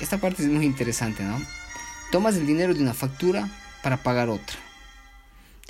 Esta 0.00 0.18
parte 0.18 0.42
es 0.42 0.48
muy 0.48 0.66
interesante, 0.66 1.22
¿no? 1.22 1.40
Tomas 2.10 2.36
el 2.36 2.46
dinero 2.46 2.74
de 2.74 2.82
una 2.82 2.92
factura 2.92 3.48
para 3.82 3.96
pagar 4.02 4.28
otra. 4.28 4.56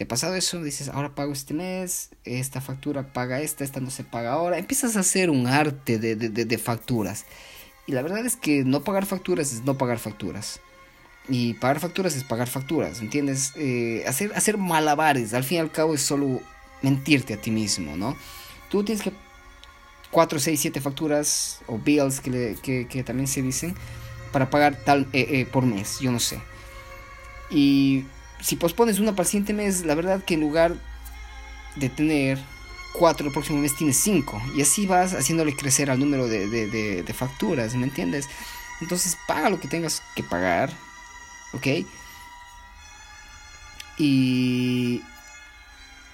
¿Te 0.02 0.06
ha 0.06 0.08
pasado 0.08 0.34
eso? 0.34 0.60
Dices, 0.60 0.88
ahora 0.88 1.14
pago 1.14 1.32
este 1.32 1.54
mes, 1.54 2.10
esta 2.24 2.60
factura 2.60 3.12
paga 3.12 3.40
esta, 3.40 3.62
esta 3.62 3.78
no 3.78 3.88
se 3.88 4.02
paga 4.02 4.32
ahora. 4.32 4.58
Empiezas 4.58 4.96
a 4.96 5.00
hacer 5.00 5.30
un 5.30 5.46
arte 5.46 6.00
de, 6.00 6.16
de 6.16 6.58
facturas. 6.58 7.24
Y 7.86 7.92
la 7.92 8.02
verdad 8.02 8.26
es 8.26 8.34
que 8.34 8.64
no 8.64 8.82
pagar 8.82 9.06
facturas 9.06 9.52
es 9.52 9.62
no 9.62 9.78
pagar 9.78 10.00
facturas. 10.00 10.58
Y 11.28 11.54
pagar 11.54 11.78
facturas 11.78 12.16
es 12.16 12.24
pagar 12.24 12.48
facturas, 12.48 13.00
¿entiendes? 13.00 13.52
Eh, 13.54 14.02
hacer, 14.08 14.32
hacer 14.34 14.58
malabares, 14.58 15.34
al 15.34 15.44
fin 15.44 15.58
y 15.58 15.60
al 15.60 15.70
cabo 15.70 15.94
es 15.94 16.02
solo 16.02 16.40
mentirte 16.82 17.34
a 17.34 17.40
ti 17.40 17.52
mismo, 17.52 17.96
¿no? 17.96 18.16
Tú 18.72 18.82
tienes 18.82 19.04
que 19.04 19.12
4, 20.10 20.40
6, 20.40 20.60
7 20.60 20.80
facturas 20.80 21.60
o 21.68 21.78
bills 21.78 22.18
que, 22.18 22.56
que, 22.90 23.04
también 23.04 23.28
se 23.28 23.40
dicen 23.40 23.76
para 24.32 24.50
pagar 24.50 24.74
tal 24.74 25.06
eh, 25.12 25.28
eh, 25.30 25.46
por 25.46 25.64
mes, 25.64 26.00
yo 26.00 26.10
no 26.10 26.18
sé. 26.18 26.40
Y 27.52 28.04
si 28.42 28.56
pospones 28.56 28.98
una 28.98 29.12
para 29.12 29.22
el 29.22 29.28
siguiente 29.28 29.54
mes, 29.54 29.84
la 29.84 29.94
verdad 29.94 30.22
que 30.22 30.34
en 30.34 30.40
lugar 30.40 30.74
de 31.76 31.88
tener 31.88 32.38
4 32.94 33.26
el 33.26 33.32
próximo 33.32 33.58
mes 33.58 33.74
tienes 33.76 33.96
5. 33.98 34.42
Y 34.56 34.62
así 34.62 34.86
vas 34.86 35.14
haciéndole 35.14 35.56
crecer 35.56 35.90
al 35.90 35.98
número 35.98 36.28
de, 36.28 36.48
de, 36.48 37.02
de 37.02 37.12
facturas, 37.14 37.74
¿me 37.74 37.84
entiendes? 37.84 38.28
Entonces 38.80 39.16
paga 39.26 39.48
lo 39.48 39.60
que 39.60 39.68
tengas 39.68 40.02
que 40.14 40.22
pagar 40.22 40.70
¿ok? 41.52 41.66
Y, 43.98 45.02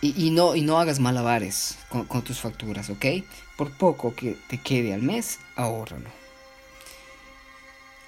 y, 0.01 0.31
no, 0.31 0.55
y 0.55 0.63
no 0.63 0.79
hagas 0.79 1.01
malabares 1.01 1.79
con, 1.89 2.05
con, 2.05 2.23
tus 2.23 2.41
facturas, 2.41 2.91
¿ok? 2.91 3.07
Por 3.57 3.71
poco 3.73 4.15
que 4.15 4.37
te 4.49 4.59
quede 4.59 4.93
al 4.93 5.03
mes, 5.03 5.39
ahórralo. 5.57 6.11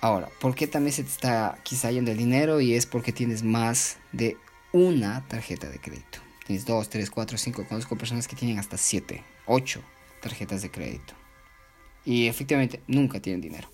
Ahora, 0.01 0.31
¿por 0.41 0.55
qué 0.55 0.67
también 0.67 0.95
se 0.95 1.03
te 1.03 1.11
está 1.11 1.59
quizá 1.63 1.91
yendo 1.91 2.11
el 2.11 2.17
dinero? 2.17 2.61
Y 2.61 2.75
es 2.75 2.87
porque 2.87 3.13
tienes 3.13 3.43
más 3.43 3.99
de 4.13 4.39
una 4.73 5.27
tarjeta 5.29 5.69
de 5.69 5.79
crédito. 5.79 6.21
Tienes 6.47 6.65
dos, 6.65 6.89
tres, 6.89 7.11
cuatro, 7.11 7.37
cinco. 7.37 7.67
Conozco 7.69 7.99
personas 7.99 8.27
que 8.27 8.37
tienen 8.37 8.59
hasta 8.59 8.79
siete, 8.79 9.23
ocho 9.47 9.83
tarjetas 10.23 10.63
de 10.63 10.71
crédito. 10.71 11.15
Y 12.05 12.29
efectivamente 12.29 12.81
nunca 12.87 13.21
tienen 13.21 13.43
dinero. 13.43 13.71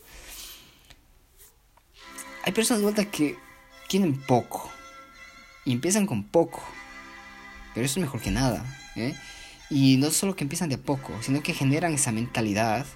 Hay 2.43 2.53
personas 2.53 2.81
de 2.81 2.85
vuelta 2.85 3.05
que 3.05 3.37
tienen 3.89 4.21
poco 4.21 4.69
y 5.65 5.73
empiezan 5.73 6.07
con 6.07 6.25
poco, 6.25 6.63
pero 7.75 7.87
eso 7.87 7.99
es 8.01 8.05
mejor 8.05 8.21
que 8.21 8.31
nada. 8.31 8.65
¿eh? 8.97 9.15
Y 9.71 9.97
no 9.97 10.11
solo 10.11 10.35
que 10.35 10.45
empiezan 10.45 10.69
de 10.69 10.79
poco, 10.79 11.13
sino 11.23 11.43
que 11.43 11.55
generan 11.55 11.93
esa 11.93 12.13
mentalidad 12.13 12.87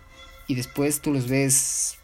y 0.47 0.57
después 0.57 1.01
tú 1.01 1.13
los 1.13 1.29
ves 1.29 2.00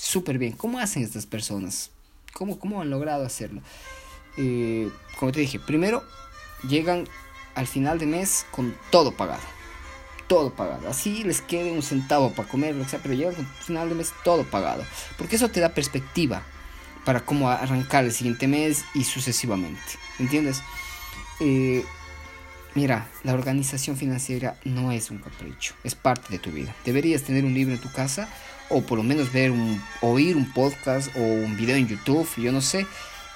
súper 0.00 0.38
bien. 0.38 0.52
¿Cómo 0.52 0.78
hacen 0.78 1.02
estas 1.02 1.26
personas? 1.26 1.90
¿Cómo, 2.32 2.58
cómo 2.58 2.80
han 2.80 2.90
logrado 2.90 3.24
hacerlo? 3.24 3.60
Eh, 4.36 4.90
como 5.18 5.32
te 5.32 5.40
dije, 5.40 5.58
primero 5.58 6.02
llegan 6.68 7.06
al 7.54 7.66
final 7.66 7.98
de 7.98 8.06
mes 8.06 8.46
con 8.50 8.74
todo 8.90 9.12
pagado. 9.12 9.42
Todo 10.26 10.54
pagado. 10.54 10.88
Así 10.88 11.24
les 11.24 11.40
quede 11.40 11.72
un 11.72 11.82
centavo 11.82 12.32
para 12.32 12.48
comer, 12.48 12.74
lo 12.74 12.84
que 12.84 12.90
sea, 12.90 13.00
pero 13.02 13.14
llegan 13.14 13.34
al 13.36 13.64
final 13.64 13.88
de 13.88 13.94
mes 13.96 14.12
todo 14.24 14.44
pagado. 14.44 14.84
Porque 15.18 15.36
eso 15.36 15.50
te 15.50 15.60
da 15.60 15.74
perspectiva 15.74 16.42
para 17.04 17.24
cómo 17.24 17.50
arrancar 17.50 18.04
el 18.04 18.12
siguiente 18.12 18.46
mes 18.46 18.84
y 18.94 19.04
sucesivamente. 19.04 19.80
¿Entiendes? 20.18 20.62
Eh, 21.40 21.84
mira, 22.74 23.08
la 23.24 23.34
organización 23.34 23.96
financiera 23.96 24.56
no 24.64 24.92
es 24.92 25.10
un 25.10 25.18
capricho, 25.18 25.74
es 25.82 25.94
parte 25.94 26.28
de 26.30 26.38
tu 26.38 26.50
vida. 26.50 26.74
Deberías 26.84 27.22
tener 27.22 27.44
un 27.44 27.54
libro 27.54 27.74
en 27.74 27.80
tu 27.80 27.90
casa 27.90 28.28
o 28.70 28.82
por 28.82 28.98
lo 28.98 29.04
menos 29.04 29.32
ver 29.32 29.50
un, 29.50 29.82
oír 30.00 30.36
un 30.36 30.50
podcast 30.52 31.14
o 31.16 31.20
un 31.20 31.56
video 31.56 31.76
en 31.76 31.88
YouTube, 31.88 32.28
yo 32.36 32.52
no 32.52 32.60
sé, 32.60 32.86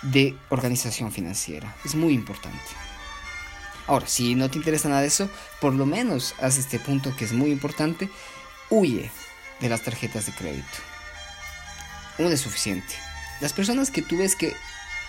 de 0.03 0.37
organización 0.49 1.12
financiera. 1.12 1.75
Es 1.85 1.95
muy 1.95 2.14
importante. 2.14 2.59
Ahora, 3.87 4.07
si 4.07 4.35
no 4.35 4.50
te 4.50 4.59
interesa 4.59 4.88
nada 4.88 5.03
de 5.03 5.09
eso, 5.09 5.29
por 5.61 5.75
lo 5.75 5.85
menos 5.85 6.35
haz 6.41 6.57
este 6.57 6.79
punto 6.79 7.14
que 7.17 7.25
es 7.25 7.33
muy 7.33 7.50
importante. 7.50 8.09
Huye 8.71 9.11
de 9.61 9.69
las 9.69 9.83
tarjetas 9.83 10.26
de 10.26 10.33
crédito. 10.33 10.79
Uno 12.19 12.31
es 12.31 12.41
suficiente. 12.41 12.95
Las 13.41 13.53
personas 13.53 13.91
que 13.91 14.03
tú 14.03 14.17
ves 14.17 14.37
que 14.37 14.55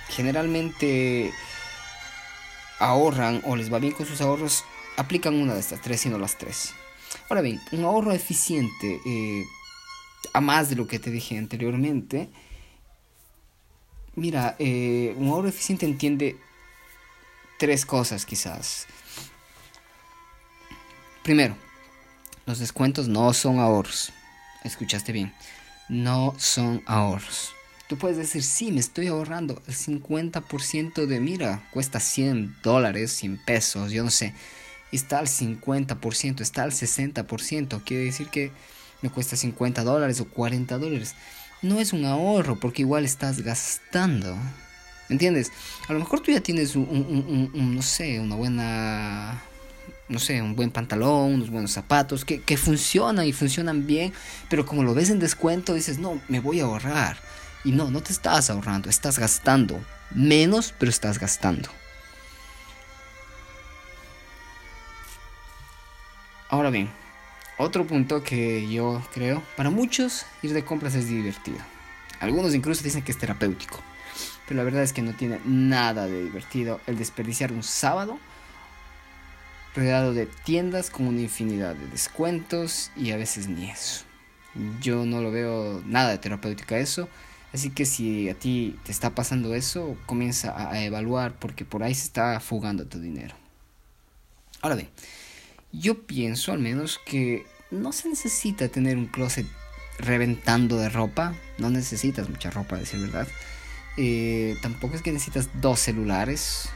generalmente 0.09 1.31
ahorran 2.79 3.41
o 3.45 3.55
les 3.55 3.71
va 3.71 3.79
bien 3.79 3.93
con 3.93 4.05
sus 4.05 4.21
ahorros, 4.21 4.63
aplican 4.97 5.35
una 5.35 5.53
de 5.53 5.59
estas 5.59 5.81
tres, 5.81 6.01
sino 6.01 6.17
las 6.17 6.37
tres. 6.37 6.73
Ahora 7.29 7.41
bien, 7.41 7.61
un 7.71 7.85
ahorro 7.85 8.11
eficiente, 8.11 8.99
eh, 9.05 9.45
a 10.35 10.41
más 10.41 10.69
de 10.69 10.75
lo 10.75 10.85
que 10.85 10.99
te 10.99 11.11
dije 11.11 11.37
anteriormente, 11.37 12.29
mira, 14.15 14.57
eh, 14.59 15.13
un 15.17 15.29
ahorro 15.29 15.47
eficiente 15.47 15.85
entiende 15.85 16.37
tres 17.57 17.85
cosas 17.85 18.25
quizás. 18.25 18.85
Primero, 21.23 21.55
los 22.45 22.59
descuentos 22.59 23.07
no 23.07 23.33
son 23.33 23.59
ahorros. 23.59 24.11
Escuchaste 24.65 25.13
bien, 25.13 25.33
no 25.87 26.35
son 26.37 26.83
ahorros. 26.85 27.53
Tú 27.87 27.97
puedes 27.97 28.17
decir, 28.17 28.43
sí, 28.43 28.73
me 28.73 28.81
estoy 28.81 29.07
ahorrando 29.07 29.61
el 29.67 29.73
50% 29.73 31.05
de, 31.05 31.19
mira, 31.21 31.65
cuesta 31.71 32.01
100 32.01 32.57
dólares, 32.61 33.11
100 33.13 33.45
pesos, 33.45 33.91
yo 33.93 34.03
no 34.03 34.09
sé. 34.09 34.33
Está 34.91 35.19
al 35.19 35.27
50%, 35.27 36.41
está 36.41 36.63
al 36.63 36.71
60%. 36.71 37.83
Quiere 37.83 38.03
decir 38.03 38.27
que 38.27 38.51
cuesta 39.09 39.35
50 39.35 39.83
dólares 39.83 40.19
o 40.21 40.25
40 40.25 40.77
dólares. 40.77 41.15
No 41.61 41.79
es 41.79 41.93
un 41.93 42.05
ahorro 42.05 42.59
porque 42.59 42.81
igual 42.81 43.05
estás 43.05 43.41
gastando. 43.41 44.35
¿Me 45.07 45.13
entiendes? 45.13 45.51
A 45.87 45.93
lo 45.93 45.99
mejor 45.99 46.19
tú 46.21 46.31
ya 46.31 46.41
tienes 46.41 46.75
un, 46.75 47.51
no 47.53 47.81
sé, 47.81 48.19
una 48.19 48.35
buena 48.35 49.41
no 50.07 50.19
sé, 50.19 50.41
un 50.41 50.55
buen 50.55 50.69
pantalón, 50.69 51.33
unos 51.33 51.49
buenos 51.49 51.71
zapatos, 51.71 52.25
que, 52.25 52.39
que, 52.39 52.57
funcionan 52.57 53.25
y 53.25 53.33
funcionan 53.33 53.87
bien, 53.87 54.13
pero 54.49 54.63
como 54.63 54.83
lo 54.83 54.93
ves 54.93 55.09
en 55.09 55.17
descuento, 55.17 55.73
dices, 55.73 55.97
no, 55.97 56.21
me 56.27 56.39
voy 56.39 56.59
a 56.59 56.65
ahorrar. 56.65 57.17
Y 57.63 57.71
no, 57.71 57.89
no 57.89 58.01
te 58.01 58.13
estás 58.13 58.51
ahorrando, 58.51 58.89
estás 58.89 59.17
gastando. 59.17 59.83
Menos, 60.11 60.75
pero 60.77 60.91
estás 60.91 61.17
gastando. 61.17 61.69
Ahora 66.49 66.69
bien, 66.69 66.89
otro 67.57 67.85
punto 67.85 68.23
que 68.23 68.69
yo 68.69 69.01
creo, 69.13 69.41
para 69.55 69.69
muchos 69.69 70.25
ir 70.41 70.53
de 70.53 70.65
compras 70.65 70.95
es 70.95 71.07
divertido. 71.07 71.59
Algunos 72.19 72.53
incluso 72.55 72.83
dicen 72.83 73.01
que 73.01 73.11
es 73.11 73.17
terapéutico. 73.17 73.79
Pero 74.47 74.57
la 74.57 74.63
verdad 74.63 74.83
es 74.83 74.93
que 74.93 75.01
no 75.01 75.13
tiene 75.13 75.39
nada 75.45 76.07
de 76.07 76.23
divertido 76.23 76.79
el 76.87 76.97
desperdiciar 76.97 77.51
un 77.51 77.63
sábado 77.63 78.19
rodeado 79.75 80.13
de 80.13 80.25
tiendas 80.25 80.89
con 80.89 81.07
una 81.07 81.21
infinidad 81.21 81.75
de 81.75 81.87
descuentos 81.87 82.91
y 82.95 83.11
a 83.11 83.17
veces 83.17 83.47
ni 83.47 83.69
eso. 83.69 84.05
Yo 84.81 85.05
no 85.05 85.21
lo 85.21 85.31
veo 85.31 85.81
nada 85.85 86.11
de 86.11 86.17
terapéutica 86.17 86.77
eso. 86.77 87.09
Así 87.53 87.69
que 87.69 87.85
si 87.85 88.29
a 88.29 88.35
ti 88.35 88.77
te 88.83 88.91
está 88.91 89.11
pasando 89.11 89.53
eso, 89.55 89.97
comienza 90.05 90.69
a, 90.69 90.83
evaluar 90.83 91.35
porque 91.39 91.65
por 91.65 91.83
ahí 91.83 91.95
se 91.95 92.03
está 92.03 92.39
fugando 92.39 92.85
tu 92.85 92.99
dinero. 92.99 93.35
Ahora 94.61 94.75
bien, 94.75 94.89
yo 95.79 96.05
pienso 96.05 96.51
al 96.51 96.59
menos 96.59 96.99
que 97.05 97.45
no 97.71 97.91
se 97.91 98.09
necesita 98.09 98.67
tener 98.69 98.97
un 98.97 99.07
closet 99.07 99.45
reventando 99.97 100.77
de 100.77 100.89
ropa. 100.89 101.33
No 101.57 101.69
necesitas 101.69 102.29
mucha 102.29 102.49
ropa, 102.49 102.75
a 102.75 102.79
decir 102.79 102.99
verdad. 102.99 103.27
Eh, 103.97 104.57
tampoco 104.61 104.95
es 104.95 105.01
que 105.01 105.11
necesitas 105.11 105.49
dos 105.61 105.79
celulares 105.79 106.69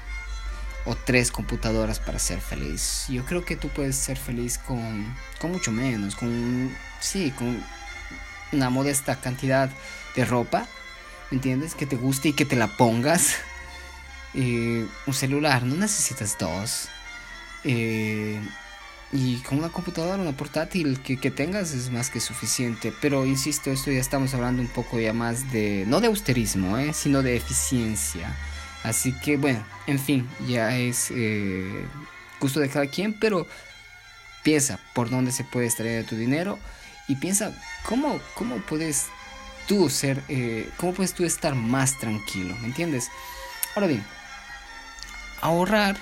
o 0.86 0.96
tres 0.96 1.32
computadoras 1.32 2.00
para 2.00 2.20
ser 2.20 2.39
feliz. 2.39 3.06
Yo 3.10 3.25
creo 3.25 3.44
que 3.44 3.56
tú 3.56 3.70
puedes 3.70 3.96
ser 3.96 4.18
feliz 4.18 4.58
con, 4.58 5.13
con 5.39 5.51
mucho 5.51 5.72
menos, 5.72 6.15
con 6.15 6.72
sí, 7.00 7.32
con 7.32 7.62
una 8.51 8.70
modesta 8.70 9.20
cantidad 9.20 9.70
de 10.15 10.25
ropa, 10.25 10.65
¿me 11.29 11.36
entiendes? 11.36 11.75
Que 11.75 11.86
te 11.86 11.96
guste 11.96 12.29
y 12.29 12.34
que 12.34 12.46
te 12.46 12.56
la 12.56 12.68
pongas. 12.68 13.36
Eh, 14.36 14.86
un 15.08 15.13
celular, 15.13 15.63
no 15.63 15.75
necesitas 15.75 16.38
dos. 16.38 16.88
Eh, 17.63 18.39
y 19.12 19.38
con 19.38 19.58
una 19.58 19.70
computadora, 19.70 20.22
una 20.22 20.38
portátil 20.38 21.01
que, 21.01 21.18
que, 21.18 21.32
tengas 21.32 21.72
es 21.74 21.89
más 21.89 22.10
que 22.10 22.20
suficiente. 22.20 22.94
Pero 23.01 23.25
insisto, 23.25 23.72
esto 23.72 23.92
ya 23.92 24.00
estamos 24.00 24.34
hablando 24.34 24.62
un 24.62 24.68
poco 24.68 25.00
ya 25.00 25.13
más 25.13 25.51
de, 25.51 25.86
no 25.88 26.00
de 26.00 26.08
austerismo, 26.08 26.78
¿eh? 26.78 26.94
sino 26.94 27.24
de 27.24 27.36
eficiencia. 27.36 28.36
Así 28.84 29.13
que 29.13 29.38
bueno, 29.38 29.63
en 29.88 30.00
fin, 30.00 30.30
ya 30.48 30.78
es 30.78 31.12
eh, 31.12 31.86
gusto 32.40 32.60
de 32.60 32.70
cada 32.70 32.86
quien, 32.88 33.14
pero 33.14 33.48
piensa 34.44 34.79
por 34.94 35.10
dónde 35.10 35.31
se 35.31 35.44
puede 35.44 35.66
extraer 35.66 36.05
tu 36.05 36.16
dinero 36.16 36.60
y 37.07 37.16
piensa 37.16 37.51
cómo, 37.86 38.20
cómo 38.36 38.57
puedes 38.57 39.07
tú 39.68 39.90
ser, 39.90 40.24
eh, 40.29 40.70
cómo 40.77 40.94
puedes 40.94 41.14
tú 41.14 41.25
estar 41.25 41.55
más 41.55 41.98
tranquilo, 41.98 42.55
¿me 42.62 42.68
entiendes? 42.68 43.10
Ahora 43.75 43.88
bien, 43.88 44.03
ahorrar 45.42 45.98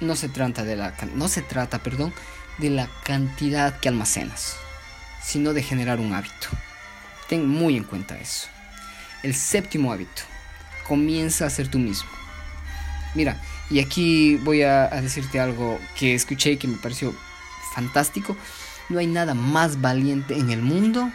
no 0.00 0.16
se 0.16 0.28
trata 0.28 0.64
de 0.64 0.76
la, 0.76 0.94
no 1.14 1.28
se 1.28 1.42
trata, 1.42 1.82
perdón, 1.82 2.12
de 2.58 2.70
la 2.70 2.88
cantidad 3.04 3.78
que 3.80 3.88
almacenas, 3.88 4.56
sino 5.22 5.52
de 5.52 5.62
generar 5.62 6.00
un 6.00 6.12
hábito. 6.12 6.48
Ten 7.28 7.48
muy 7.48 7.76
en 7.76 7.84
cuenta 7.84 8.18
eso. 8.18 8.48
El 9.22 9.34
séptimo 9.34 9.92
hábito, 9.92 10.22
comienza 10.86 11.46
a 11.46 11.50
ser 11.50 11.68
tú 11.68 11.78
mismo. 11.78 12.10
Mira, 13.14 13.40
y 13.70 13.80
aquí 13.80 14.36
voy 14.36 14.62
a, 14.62 14.88
decirte 14.88 15.40
algo 15.40 15.78
que 15.98 16.14
escuché 16.14 16.52
y 16.52 16.56
que 16.56 16.68
me 16.68 16.76
pareció 16.76 17.14
fantástico. 17.74 18.36
No 18.88 18.98
hay 18.98 19.06
nada 19.06 19.34
más 19.34 19.80
valiente 19.80 20.36
en 20.36 20.50
el 20.50 20.62
mundo 20.62 21.10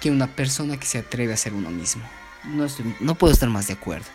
que 0.00 0.10
una 0.10 0.26
persona 0.26 0.78
que 0.78 0.86
se 0.86 0.98
atreve 0.98 1.32
a 1.32 1.36
ser 1.36 1.52
uno 1.52 1.70
mismo. 1.70 2.02
No, 2.44 2.66
no 3.00 3.14
puedo 3.14 3.32
estar 3.32 3.48
más 3.48 3.66
de 3.66 3.74
acuerdo. 3.74 4.06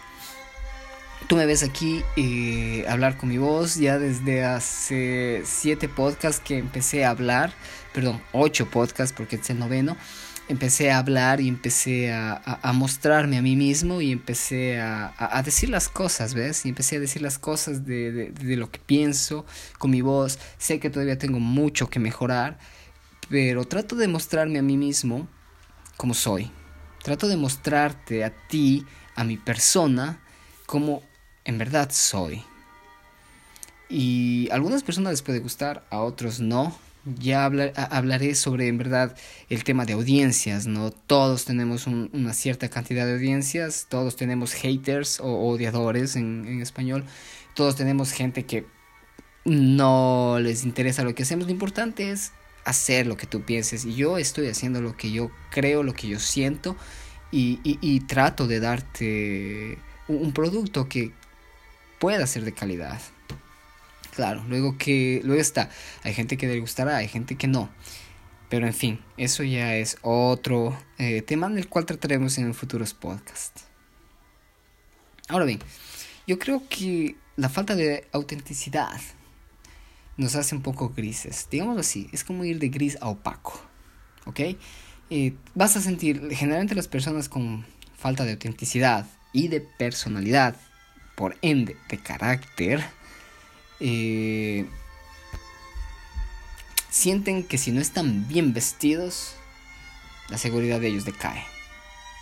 Tú 1.27 1.37
me 1.37 1.47
ves 1.47 1.63
aquí 1.63 2.03
eh, 2.17 2.85
hablar 2.87 3.17
con 3.17 3.29
mi 3.29 3.39
voz 3.39 3.77
ya 3.77 3.97
desde 3.97 4.43
hace 4.43 5.41
siete 5.43 5.89
podcasts 5.89 6.39
que 6.39 6.59
empecé 6.59 7.03
a 7.03 7.09
hablar, 7.09 7.51
perdón, 7.95 8.21
ocho 8.31 8.69
podcasts 8.69 9.11
porque 9.15 9.37
es 9.37 9.49
el 9.49 9.57
noveno. 9.57 9.97
Empecé 10.49 10.91
a 10.91 10.99
hablar 10.99 11.41
y 11.41 11.47
empecé 11.47 12.13
a, 12.13 12.61
mostrarme 12.75 13.39
a 13.39 13.41
mí 13.41 13.55
mismo 13.55 14.01
y 14.01 14.11
empecé 14.11 14.79
a, 14.79 15.41
decir 15.43 15.69
las 15.69 15.89
cosas, 15.89 16.35
¿ves? 16.35 16.63
Y 16.67 16.69
empecé 16.69 16.97
a 16.97 16.99
decir 16.99 17.23
las 17.23 17.39
cosas 17.39 17.83
de, 17.87 18.29
de 18.29 18.55
lo 18.55 18.69
que 18.69 18.77
pienso 18.77 19.47
con 19.79 19.89
mi 19.89 20.01
voz. 20.01 20.37
Sé 20.59 20.79
que 20.79 20.91
todavía 20.91 21.17
tengo 21.17 21.39
mucho 21.39 21.89
que 21.89 21.97
mejorar, 21.97 22.59
pero 23.29 23.65
trato 23.65 23.95
de 23.95 24.07
mostrarme 24.07 24.59
a 24.59 24.61
mí 24.61 24.77
mismo 24.77 25.27
como 25.97 26.13
soy. 26.13 26.51
Trato 27.01 27.27
de 27.27 27.37
mostrarte 27.37 28.23
a 28.23 28.29
ti, 28.47 28.85
a 29.15 29.23
mi 29.23 29.37
persona, 29.37 30.19
como 30.67 31.01
en 31.45 31.57
verdad 31.57 31.89
soy. 31.91 32.43
Y 33.87 34.49
a 34.51 34.55
algunas 34.55 34.83
personas 34.83 35.13
les 35.13 35.21
puede 35.21 35.39
gustar, 35.39 35.85
a 35.89 35.99
otros 35.99 36.39
no. 36.39 36.77
Ya 37.19 37.45
hablaré 37.45 38.33
sobre 38.33 38.67
en 38.67 38.79
verdad 38.79 39.15
el 39.49 39.63
tema 39.63 39.85
de 39.85 39.93
audiencias, 39.93 40.65
¿no? 40.65 40.89
Todos 40.89 41.45
tenemos 41.45 41.85
una 41.85 42.33
cierta 42.33 42.67
cantidad 42.69 43.05
de 43.05 43.13
audiencias, 43.13 43.85
todos 43.89 44.15
tenemos 44.15 44.53
haters 44.53 45.19
o 45.19 45.47
odiadores 45.49 46.15
en, 46.15 46.61
español, 46.63 47.05
todos 47.53 47.75
tenemos 47.75 48.11
gente 48.11 48.47
que 48.47 48.65
no 49.43 50.39
les 50.41 50.65
interesa 50.65 51.03
lo 51.03 51.13
que 51.13 51.21
hacemos. 51.21 51.45
Lo 51.45 51.51
importante 51.51 52.09
es 52.09 52.31
hacer 52.63 53.05
lo 53.05 53.17
que 53.17 53.27
tú 53.27 53.43
pienses. 53.43 53.85
Y 53.85 53.93
yo 53.93 54.17
estoy 54.17 54.47
haciendo 54.47 54.81
lo 54.81 54.97
que 54.97 55.11
yo 55.11 55.29
creo, 55.51 55.83
lo 55.83 55.93
que 55.93 56.07
yo 56.07 56.19
siento 56.19 56.75
y, 57.31 57.99
trato 58.01 58.47
de 58.47 58.59
darte 58.59 59.77
un, 60.07 60.31
producto 60.33 60.87
que 60.89 61.11
pueda 61.99 62.25
ser 62.27 62.45
de 62.45 62.53
calidad. 62.53 62.99
Claro, 64.15 64.43
luego 64.47 64.77
que 64.77 65.21
luego 65.23 65.41
está, 65.41 65.69
hay 66.03 66.13
gente 66.13 66.37
que 66.37 66.47
le 66.47 66.59
gustará, 66.59 66.97
hay 66.97 67.07
gente 67.07 67.35
que 67.35 67.47
no. 67.47 67.69
Pero 68.49 68.67
en 68.67 68.73
fin, 68.73 68.99
eso 69.17 69.43
ya 69.43 69.75
es 69.75 69.97
otro 70.01 70.77
eh, 70.97 71.21
tema 71.21 71.47
en 71.47 71.57
el 71.57 71.67
cual 71.67 71.85
trataremos 71.85 72.37
en 72.37 72.53
futuros 72.53 72.93
podcasts. 72.93 73.65
Ahora 75.27 75.45
bien, 75.45 75.59
yo 76.27 76.39
creo 76.39 76.63
que 76.69 77.15
la 77.35 77.49
falta 77.49 77.75
de 77.75 78.07
autenticidad 78.11 79.01
nos 80.17 80.35
hace 80.35 80.55
un 80.55 80.61
poco 80.61 80.93
grises. 80.95 81.47
Digamos 81.49 81.77
así, 81.77 82.07
es 82.13 82.23
como 82.23 82.45
ir 82.45 82.59
de 82.59 82.69
gris 82.69 82.97
a 83.01 83.09
opaco. 83.09 83.59
¿Ok? 84.25 84.39
Eh, 85.09 85.33
vas 85.53 85.75
a 85.75 85.81
sentir, 85.81 86.29
generalmente 86.31 86.75
las 86.75 86.87
personas 86.87 87.29
con 87.29 87.65
falta 87.97 88.23
de 88.23 88.31
autenticidad 88.33 89.05
y 89.33 89.49
de 89.49 89.61
personalidad, 89.61 90.55
por 91.15 91.37
ende 91.41 91.77
de 91.89 91.97
carácter, 91.97 92.85
eh, 93.79 94.65
sienten 96.89 97.43
que 97.43 97.57
si 97.57 97.71
no 97.71 97.81
están 97.81 98.27
bien 98.27 98.53
vestidos, 98.53 99.35
la 100.29 100.37
seguridad 100.37 100.79
de 100.79 100.87
ellos 100.87 101.05
decae. 101.05 101.43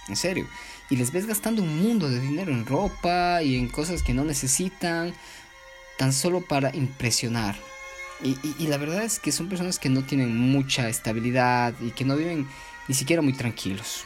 En 0.08 0.16
serio. 0.16 0.48
Y 0.90 0.98
les 0.98 1.12
ves 1.12 1.26
gastando 1.26 1.62
un 1.62 1.82
mundo 1.82 2.10
de 2.10 2.20
dinero 2.20 2.52
en 2.52 2.66
ropa 2.66 3.42
y 3.42 3.56
en 3.56 3.70
cosas 3.70 4.04
que 4.04 4.14
no 4.14 4.26
necesitan, 4.26 5.14
tan 5.98 6.12
solo 6.12 6.42
para 6.42 6.76
impresionar. 6.76 7.56
Y, 8.22 8.68
la 8.68 8.78
verdad 8.78 9.04
es 9.04 9.20
que 9.20 9.34
son 9.34 9.50
personas 9.50 9.80
que 9.80 9.90
no 9.90 10.04
tienen 10.04 10.38
mucha 10.38 10.88
estabilidad 10.88 11.74
y 11.82 11.92
que 11.92 12.06
no 12.06 12.16
viven 12.16 12.48
ni 12.88 12.96
siquiera 12.96 13.22
muy 13.22 13.34
tranquilos. 13.34 14.06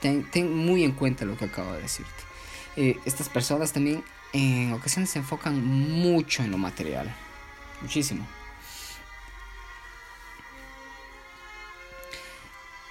Ten, 0.00 0.26
muy 0.54 0.84
en 0.84 0.92
cuenta 0.92 1.24
lo 1.24 1.36
que 1.36 1.46
acabo 1.46 1.72
de 1.72 1.82
decirte. 1.82 2.29
Eh, 2.76 2.98
estas 3.04 3.28
personas 3.28 3.72
también 3.72 4.04
en 4.32 4.72
ocasiones 4.72 5.10
se 5.10 5.18
enfocan 5.18 5.64
mucho 5.64 6.42
en 6.42 6.50
lo 6.50 6.58
material. 6.58 7.12
Muchísimo. 7.82 8.26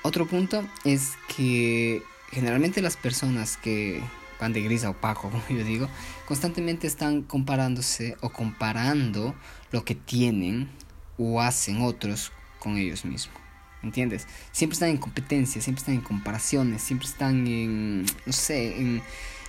Otro 0.02 0.26
punto 0.26 0.66
es 0.86 1.14
que 1.36 2.02
generalmente 2.32 2.82
las 2.82 2.98
personas 2.98 3.58
que 3.58 4.02
van 4.40 4.54
de 4.54 4.62
gris 4.62 4.84
a 4.84 4.92
opaco, 4.92 5.30
como 5.30 5.44
yo 5.50 5.64
digo, 5.64 5.90
constantemente 6.26 6.88
están 6.88 7.24
comparándose 7.24 8.18
o 8.22 8.30
comparando 8.30 9.36
lo 9.72 9.84
que 9.84 9.96
tienen 9.96 10.70
o 11.18 11.42
hacen 11.42 11.82
otros 11.82 12.32
con 12.60 12.78
ellos 12.78 13.06
mismos. 13.06 13.36
¿Entiendes? 13.82 14.28
Siempre 14.52 14.74
están 14.74 14.90
en 14.90 14.98
competencia, 14.98 15.62
siempre 15.62 15.80
están 15.80 15.96
en 15.96 16.02
comparaciones, 16.02 16.82
siempre 16.82 17.08
están 17.08 17.48
en, 17.48 18.04
no 18.26 18.34
sé, 18.34 18.78
en, 18.78 19.02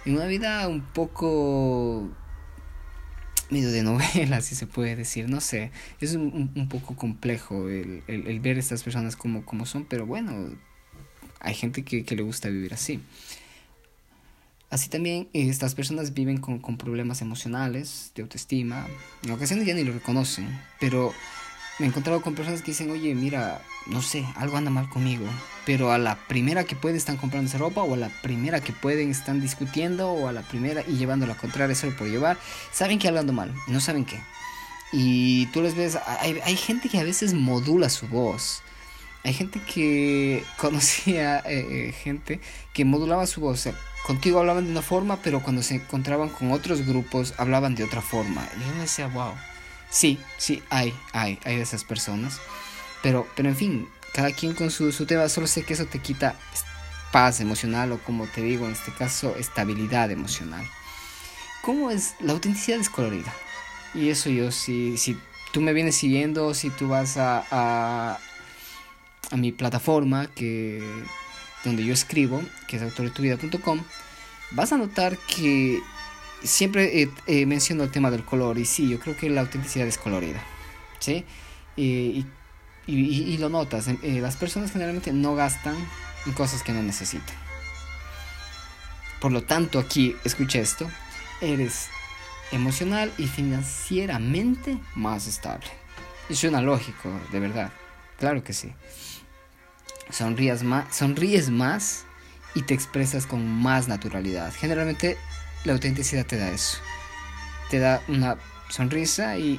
en 0.04 0.16
una 0.16 0.26
vida 0.26 0.66
un 0.68 0.82
poco 0.82 2.08
medio 3.50 3.70
de 3.70 3.82
novela, 3.82 4.40
si 4.42 4.54
se 4.54 4.66
puede 4.66 4.96
decir, 4.96 5.28
no 5.28 5.40
sé, 5.40 5.70
es 6.00 6.14
un, 6.14 6.52
un 6.54 6.68
poco 6.68 6.96
complejo 6.96 7.68
el, 7.68 8.02
el, 8.06 8.26
el, 8.26 8.40
ver 8.40 8.58
estas 8.58 8.82
personas 8.82 9.16
como, 9.16 9.44
como 9.44 9.66
son, 9.66 9.84
pero 9.84 10.06
bueno, 10.06 10.56
hay 11.40 11.54
gente 11.54 11.84
que, 11.84 12.04
que 12.04 12.16
le 12.16 12.22
gusta 12.22 12.48
vivir 12.48 12.72
así. 12.74 13.00
Así 14.70 14.88
también 14.88 15.28
estas 15.32 15.74
personas 15.74 16.14
viven 16.14 16.38
con, 16.38 16.60
con, 16.60 16.76
problemas 16.76 17.22
emocionales, 17.22 18.12
de 18.14 18.22
autoestima, 18.22 18.86
en 19.24 19.32
ocasiones 19.32 19.66
ya 19.66 19.74
ni 19.74 19.82
lo 19.82 19.92
reconocen, 19.92 20.46
pero 20.78 21.12
me 21.80 21.86
he 21.86 21.88
encontrado 21.88 22.20
con 22.20 22.34
personas 22.34 22.60
que 22.60 22.72
dicen, 22.72 22.90
oye, 22.90 23.14
mira, 23.14 23.62
no 23.86 24.02
sé, 24.02 24.26
algo 24.36 24.58
anda 24.58 24.70
mal 24.70 24.90
conmigo, 24.90 25.24
pero 25.64 25.92
a 25.92 25.98
la 25.98 26.16
primera 26.26 26.64
que 26.64 26.76
pueden 26.76 26.98
están 26.98 27.16
comprándose 27.16 27.56
ropa 27.56 27.82
o 27.82 27.94
a 27.94 27.96
la 27.96 28.10
primera 28.22 28.60
que 28.60 28.74
pueden 28.74 29.10
están 29.10 29.40
discutiendo 29.40 30.12
o 30.12 30.28
a 30.28 30.32
la 30.32 30.42
primera 30.42 30.84
y 30.86 30.98
llevando 30.98 31.26
la 31.26 31.38
contraria 31.38 31.74
solo 31.74 31.96
por 31.96 32.06
llevar, 32.06 32.36
saben 32.70 32.98
que 32.98 33.08
algo 33.08 33.20
anda 33.20 33.32
mal 33.32 33.54
no 33.66 33.80
saben 33.80 34.04
qué. 34.04 34.20
Y 34.92 35.46
tú 35.46 35.62
les 35.62 35.74
ves, 35.74 35.96
hay, 36.20 36.38
hay 36.44 36.56
gente 36.56 36.90
que 36.90 36.98
a 36.98 37.04
veces 37.04 37.32
modula 37.32 37.88
su 37.88 38.08
voz. 38.08 38.62
Hay 39.24 39.32
gente 39.32 39.60
que 39.60 40.44
conocía 40.58 41.38
eh, 41.38 41.88
eh, 41.88 41.92
gente 41.92 42.40
que 42.74 42.84
modulaba 42.84 43.26
su 43.26 43.40
voz. 43.40 43.58
O 43.58 43.62
sea, 43.62 43.74
contigo 44.06 44.40
hablaban 44.40 44.66
de 44.66 44.72
una 44.72 44.82
forma, 44.82 45.16
pero 45.22 45.42
cuando 45.42 45.62
se 45.62 45.76
encontraban 45.76 46.28
con 46.28 46.52
otros 46.52 46.84
grupos 46.86 47.32
hablaban 47.38 47.74
de 47.74 47.84
otra 47.84 48.02
forma. 48.02 48.46
Y 48.58 48.68
yo 48.68 48.74
me 48.74 48.82
decía, 48.82 49.06
wow. 49.06 49.32
Sí, 49.90 50.18
sí, 50.38 50.62
hay, 50.70 50.94
hay, 51.12 51.38
hay 51.44 51.57
de 51.57 51.62
esas 51.62 51.85
personas. 51.85 52.40
Pero, 53.03 53.26
pero 53.35 53.48
en 53.48 53.57
fin, 53.57 53.88
cada 54.12 54.33
quien 54.33 54.55
con 54.55 54.70
su, 54.70 54.92
su 54.92 55.07
tema, 55.07 55.29
solo 55.29 55.46
sé 55.46 55.64
que 55.64 55.74
eso 55.74 55.87
te 55.87 55.98
quita 55.98 56.37
paz 57.12 57.40
emocional 57.40 57.92
o 57.92 57.98
como 57.98 58.26
te 58.26 58.42
digo, 58.42 58.66
en 58.66 58.72
este 58.72 58.92
caso, 58.92 59.35
estabilidad 59.37 60.11
emocional. 60.11 60.64
¿Cómo 61.62 61.90
es? 61.90 62.14
La 62.20 62.33
autenticidad 62.33 62.79
descolorida. 62.79 63.35
Y 63.94 64.09
eso 64.09 64.31
yo, 64.31 64.53
si, 64.53 64.96
si 64.96 65.18
tú 65.53 65.61
me 65.61 65.72
vienes 65.72 65.96
siguiendo, 65.96 66.55
si 66.55 66.70
tú 66.70 66.88
vas 66.88 67.16
a, 67.16 67.44
a, 67.50 68.18
a 69.31 69.37
mi 69.37 69.53
plataforma 69.53 70.29
que, 70.29 70.83
donde 71.64 71.85
yo 71.85 71.92
escribo, 71.92 72.42
que 72.66 72.76
es 72.76 72.83
autoretuvida.com, 72.83 73.83
vas 74.53 74.72
a 74.72 74.76
notar 74.76 75.18
que 75.18 75.81
siempre 76.42 77.03
eh, 77.03 77.11
eh, 77.26 77.46
menciono 77.46 77.85
el 77.85 77.90
tema 77.90 78.11
del 78.11 78.24
color 78.24 78.59
y 78.59 78.64
sí, 78.64 78.88
yo 78.88 78.98
creo 78.98 79.16
que 79.16 79.29
la 79.31 79.42
autenticidad 79.42 79.87
es 79.87 79.98
colorida, 79.98 80.42
¿sí? 80.98 81.24
y, 81.76 82.26
lo 83.38 83.48
notas, 83.48 83.88
eh, 83.88 84.20
las 84.20 84.37
personas 84.37 84.72
generalmente 84.72 85.12
no 85.12 85.35
gastan 85.35 85.76
en 86.26 86.33
cosas 86.33 86.62
que 86.62 86.72
no 86.72 86.83
necesitan. 86.83 87.37
Por 89.20 89.33
lo 89.33 89.42
tanto, 89.44 89.79
aquí, 89.79 90.16
escucha 90.24 90.59
esto, 90.59 90.90
eres 91.40 91.88
emocional 92.53 93.12
y 93.16 93.26
financieramente 93.26 94.79
más 94.94 95.26
estable. 95.26 95.68
Y 96.29 96.35
suena 96.35 96.61
lógico, 96.61 97.11
de 97.33 97.40
verdad, 97.40 97.72
claro 98.18 98.42
que 98.42 98.53
sí. 98.53 98.72
Sonríes 100.11 100.62
más, 100.62 100.94
sonríes 100.94 101.50
más 101.50 102.05
y 102.55 102.62
te 102.62 102.74
expresas 102.74 103.26
con 103.26 103.46
más 103.46 103.88
naturalidad. 103.88 104.53
Generalmente 104.53 105.16
la 105.64 105.72
autenticidad 105.72 106.26
te 106.26 106.36
da 106.36 106.50
eso. 106.50 106.78
Te 107.70 107.78
da 107.78 108.02
una 108.08 108.36
sonrisa 108.68 109.36
y, 109.38 109.58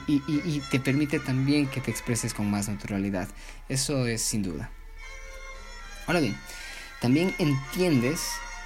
te 0.71 0.79
permite 0.79 1.19
también 1.19 1.67
que 1.67 1.81
te 1.81 1.91
expreses 1.91 2.33
con 2.33 2.49
más 2.49 2.67
naturalidad. 2.67 3.27
Eso 3.69 4.05
es 4.07 4.21
sin 4.21 4.43
duda. 4.43 4.69
Ahora 6.07 6.19
bien, 6.19 6.37
también 6.99 7.33
entiendes 7.37 8.21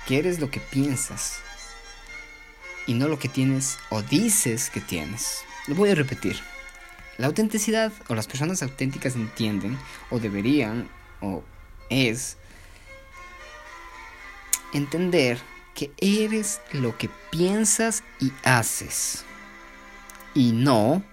que 0.08 0.20
eres 0.20 0.40
lo 0.40 0.50
que 0.50 0.60
piensas 0.60 1.40
y 2.88 2.94
no 2.94 3.08
lo 3.08 3.20
que 3.20 3.28
tienes 3.28 3.78
o 3.90 4.02
dices 4.02 4.70
que 4.70 4.82
tienes. 4.82 5.44
Lo 5.68 5.76
voy 5.76 5.90
a 5.90 5.96
repetir. 5.96 6.40
La 7.18 7.28
autenticidad 7.28 7.92
o 8.08 8.16
las 8.16 8.28
personas 8.28 8.62
auténticas 8.62 9.16
entienden 9.16 9.78
o 10.10 10.20
deberían 10.20 10.90
o 11.22 11.44
es 11.90 12.38
entender 14.74 15.40
que 15.76 15.92
eres 15.98 16.62
lo 16.72 16.98
que 16.98 17.10
piensas 17.30 18.04
y 18.20 18.32
haces 18.44 19.26
y 20.34 20.54
no 20.54 21.04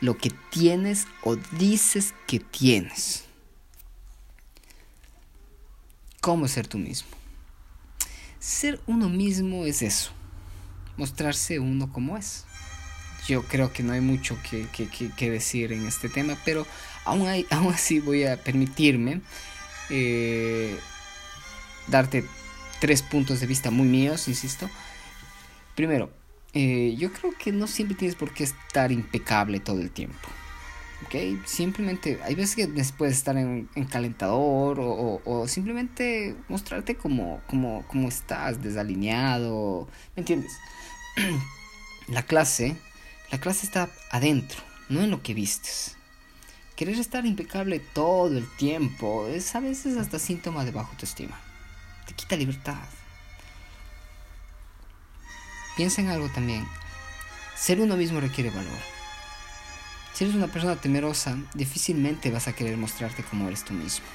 lo 0.00 0.16
que 0.18 0.32
tienes 0.50 1.06
o 1.22 1.36
dices 1.36 2.14
que 2.26 2.40
tienes. 2.40 3.24
¿Cómo 6.20 6.48
ser 6.48 6.66
tú 6.66 6.78
mismo? 6.78 7.10
Ser 8.40 8.80
uno 8.86 9.08
mismo 9.08 9.64
es 9.66 9.82
eso, 9.82 10.10
mostrarse 10.96 11.60
uno 11.60 11.92
como 11.92 12.16
es. 12.16 12.44
Yo 13.28 13.42
creo 13.44 13.72
que 13.72 13.84
no 13.84 13.92
hay 13.92 14.00
mucho 14.00 14.36
que, 14.48 14.66
que, 14.72 14.88
que, 14.88 15.30
decir 15.30 15.72
en 15.72 15.86
este 15.86 16.08
tema, 16.08 16.36
pero 16.44 16.66
aún, 17.04 17.28
hay, 17.28 17.46
aún 17.50 17.72
así 17.72 18.00
voy 18.00 18.24
a 18.24 18.36
permitirme 18.36 19.20
eh, 19.90 20.76
darte 21.86 22.24
tres 22.82 23.00
puntos 23.00 23.38
de 23.38 23.46
vista 23.46 23.70
muy 23.70 23.86
míos, 23.86 24.26
insisto. 24.26 24.68
Primero, 25.76 26.10
eh, 26.52 26.96
yo 26.98 27.12
creo 27.12 27.32
que 27.38 27.52
no 27.52 27.68
siempre 27.68 27.96
tienes 27.96 28.16
por 28.16 28.34
qué 28.34 28.42
estar 28.42 28.90
impecable 28.90 29.60
todo 29.60 29.80
el 29.80 29.92
tiempo. 29.92 30.28
Simplemente, 31.44 32.18
hay 32.24 32.34
veces 32.34 32.56
que 32.56 32.84
puedes 32.98 33.16
estar 33.16 33.36
en, 33.36 33.68
en 33.76 33.84
calentador 33.84 34.80
o, 34.80 35.22
o, 35.24 35.46
simplemente 35.46 36.34
mostrarte 36.48 36.96
como, 36.96 37.40
como, 37.46 37.86
como 37.86 38.08
estás, 38.08 38.60
desalineado, 38.60 39.86
¿me 40.16 40.22
entiendes? 40.22 40.52
la 42.08 42.24
clase, 42.24 42.76
la 43.30 43.38
clase 43.38 43.64
está 43.64 43.90
adentro, 44.10 44.58
no 44.88 45.02
en 45.02 45.12
lo 45.12 45.22
que 45.22 45.34
vistes. 45.34 45.96
Querer 46.74 46.98
estar 46.98 47.26
impecable 47.26 47.78
todo 47.78 48.36
el 48.36 48.48
tiempo 48.56 49.28
es 49.28 49.54
a 49.54 49.60
veces 49.60 49.96
hasta 49.96 50.18
síntoma 50.18 50.64
de 50.64 50.72
bajo 50.72 50.90
autoestima 50.90 51.51
quita 52.12 52.36
libertad. 52.36 52.82
Piensa 55.76 56.00
en 56.00 56.08
algo 56.08 56.28
también. 56.28 56.66
Ser 57.56 57.80
uno 57.80 57.96
mismo 57.96 58.20
requiere 58.20 58.50
valor. 58.50 58.78
Si 60.12 60.24
eres 60.24 60.36
una 60.36 60.48
persona 60.48 60.76
temerosa, 60.76 61.38
difícilmente 61.54 62.30
vas 62.30 62.48
a 62.48 62.52
querer 62.52 62.76
mostrarte 62.76 63.22
como 63.22 63.48
eres 63.48 63.64
tú 63.64 63.72
mismo. 63.72 64.06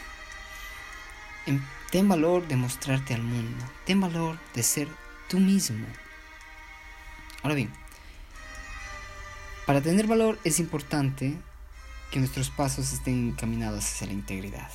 Ten 1.92 2.10
valor 2.10 2.48
de 2.48 2.58
mostrarte 2.58 3.14
al 3.14 3.24
mundo. 3.24 3.66
Ten 3.86 4.02
valor 4.02 4.38
de 4.54 4.62
ser 4.62 4.88
tú 5.30 5.40
mismo. 5.40 5.88
Ahora 7.42 7.56
bien, 7.56 7.72
para 9.66 9.82
tener 9.82 10.06
valor 10.06 10.38
es 10.44 10.60
importante 10.60 11.38
que 12.12 12.20
nuestros 12.20 12.50
pasos 12.50 12.92
estén 12.92 13.30
encaminados 13.30 13.86
hacia 13.86 14.08
la 14.08 14.14
integridad. 14.14 14.70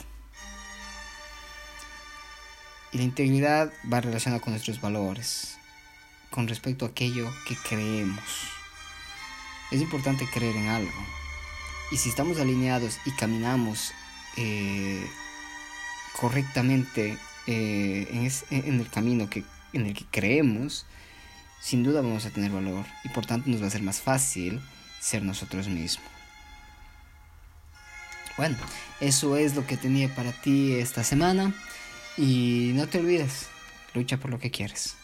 Y 2.93 2.99
la 2.99 3.05
integridad 3.05 3.73
va 3.91 4.01
relacionada 4.01 4.43
con 4.43 4.53
nuestros 4.53 4.81
valores, 4.81 5.57
con 6.31 6.47
respecto 6.47 6.85
a 6.85 6.89
aquello 6.89 7.33
que 7.47 7.57
creemos. 7.57 8.23
Es 9.71 9.81
importante 9.81 10.29
creer 10.33 10.57
en 10.57 10.69
algo. 10.69 11.07
Y 11.91 11.97
si 11.97 12.11
estamos 12.11 12.39
alineados 12.39 12.99
y 13.05 13.11
caminamos 13.13 13.93
eh, 14.37 15.07
correctamente 16.21 17.19
eh, 17.47 18.09
en, 18.51 18.65
en, 18.65 18.81
el 18.81 18.89
camino 18.89 19.29
que, 19.29 19.45
en 19.73 19.87
el 19.87 19.95
que 19.95 20.05
creemos, 20.11 20.87
sin 21.61 21.83
duda 21.83 22.03
vamos 22.03 22.27
a 22.27 22.31
tener 22.31 22.51
valor 22.51 22.85
y 23.05 23.09
por 23.11 23.25
tanto 23.25 23.49
nos 23.49 23.63
va 23.63 23.67
a 23.67 23.71
ser 23.71 23.83
más 23.83 24.01
fácil 24.01 24.61
ser 25.01 25.23
nosotros 25.23 25.69
mismos. 25.69 26.07
Bueno, 28.37 28.57
eso 29.01 29.37
es 29.37 29.55
lo 29.55 29.67
que 29.67 29.77
tenía 29.77 30.15
para 30.15 30.33
ti 30.33 30.73
esta 30.73 31.05
semana. 31.05 31.55
Y 32.16 32.72
no 32.75 32.87
te 32.87 32.98
olvides, 32.98 33.48
lucha 33.94 34.16
por 34.16 34.31
lo 34.31 34.38
que 34.38 34.51
quieres. 34.51 34.96